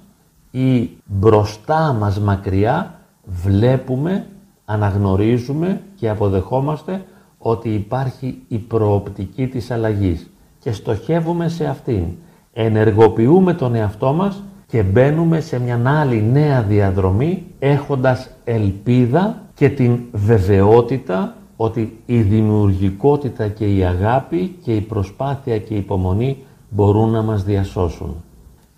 ή 0.51 0.89
μπροστά 1.05 1.95
μας 1.99 2.19
μακριά 2.19 2.99
βλέπουμε, 3.25 4.25
αναγνωρίζουμε 4.65 5.81
και 5.95 6.09
αποδεχόμαστε 6.09 7.05
ότι 7.37 7.69
υπάρχει 7.69 8.41
η 8.47 8.57
προοπτική 8.57 9.47
της 9.47 9.71
αλλαγής 9.71 10.29
και 10.59 10.71
στοχεύουμε 10.71 11.47
σε 11.49 11.65
αυτήν. 11.65 12.05
Ενεργοποιούμε 12.53 13.53
τον 13.53 13.75
εαυτό 13.75 14.13
μας 14.13 14.43
και 14.67 14.83
μπαίνουμε 14.83 15.39
σε 15.39 15.59
μια 15.59 15.81
άλλη 15.85 16.23
νέα 16.31 16.61
διαδρομή 16.61 17.43
έχοντας 17.59 18.29
ελπίδα 18.43 19.41
και 19.53 19.69
την 19.69 19.99
βεβαιότητα 20.11 21.35
ότι 21.55 21.99
η 22.05 22.21
δημιουργικότητα 22.21 23.47
και 23.47 23.75
η 23.75 23.83
αγάπη 23.83 24.57
και 24.63 24.75
η 24.75 24.81
προσπάθεια 24.81 25.57
και 25.59 25.73
η 25.73 25.77
υπομονή 25.77 26.37
μπορούν 26.69 27.09
να 27.09 27.21
μας 27.21 27.43
διασώσουν. 27.43 28.23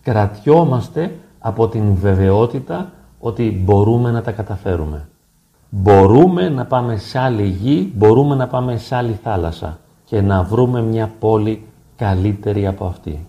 Κρατιόμαστε 0.02 1.16
από 1.40 1.68
την 1.68 1.96
βεβαιότητα 1.96 2.92
ότι 3.26 3.62
μπορούμε 3.64 4.12
να 4.12 4.22
τα 4.22 4.32
καταφέρουμε. 4.32 5.08
Μπορούμε 5.70 6.50
να 6.50 6.66
πάμε 6.66 6.98
σε 6.98 7.20
άλλη 7.20 7.48
γη, 7.48 7.92
μπορούμε 7.96 8.36
να 8.36 8.48
πάμε 8.48 8.78
σε 8.78 8.96
άλλη 8.96 9.20
θάλασσα 9.24 9.80
και 10.06 10.22
να 10.22 10.44
βρούμε 10.44 10.82
μια 10.82 11.12
πόλη 11.20 11.66
καλύτερη 11.96 12.68
από 12.68 12.86
αυτή. 12.86 13.28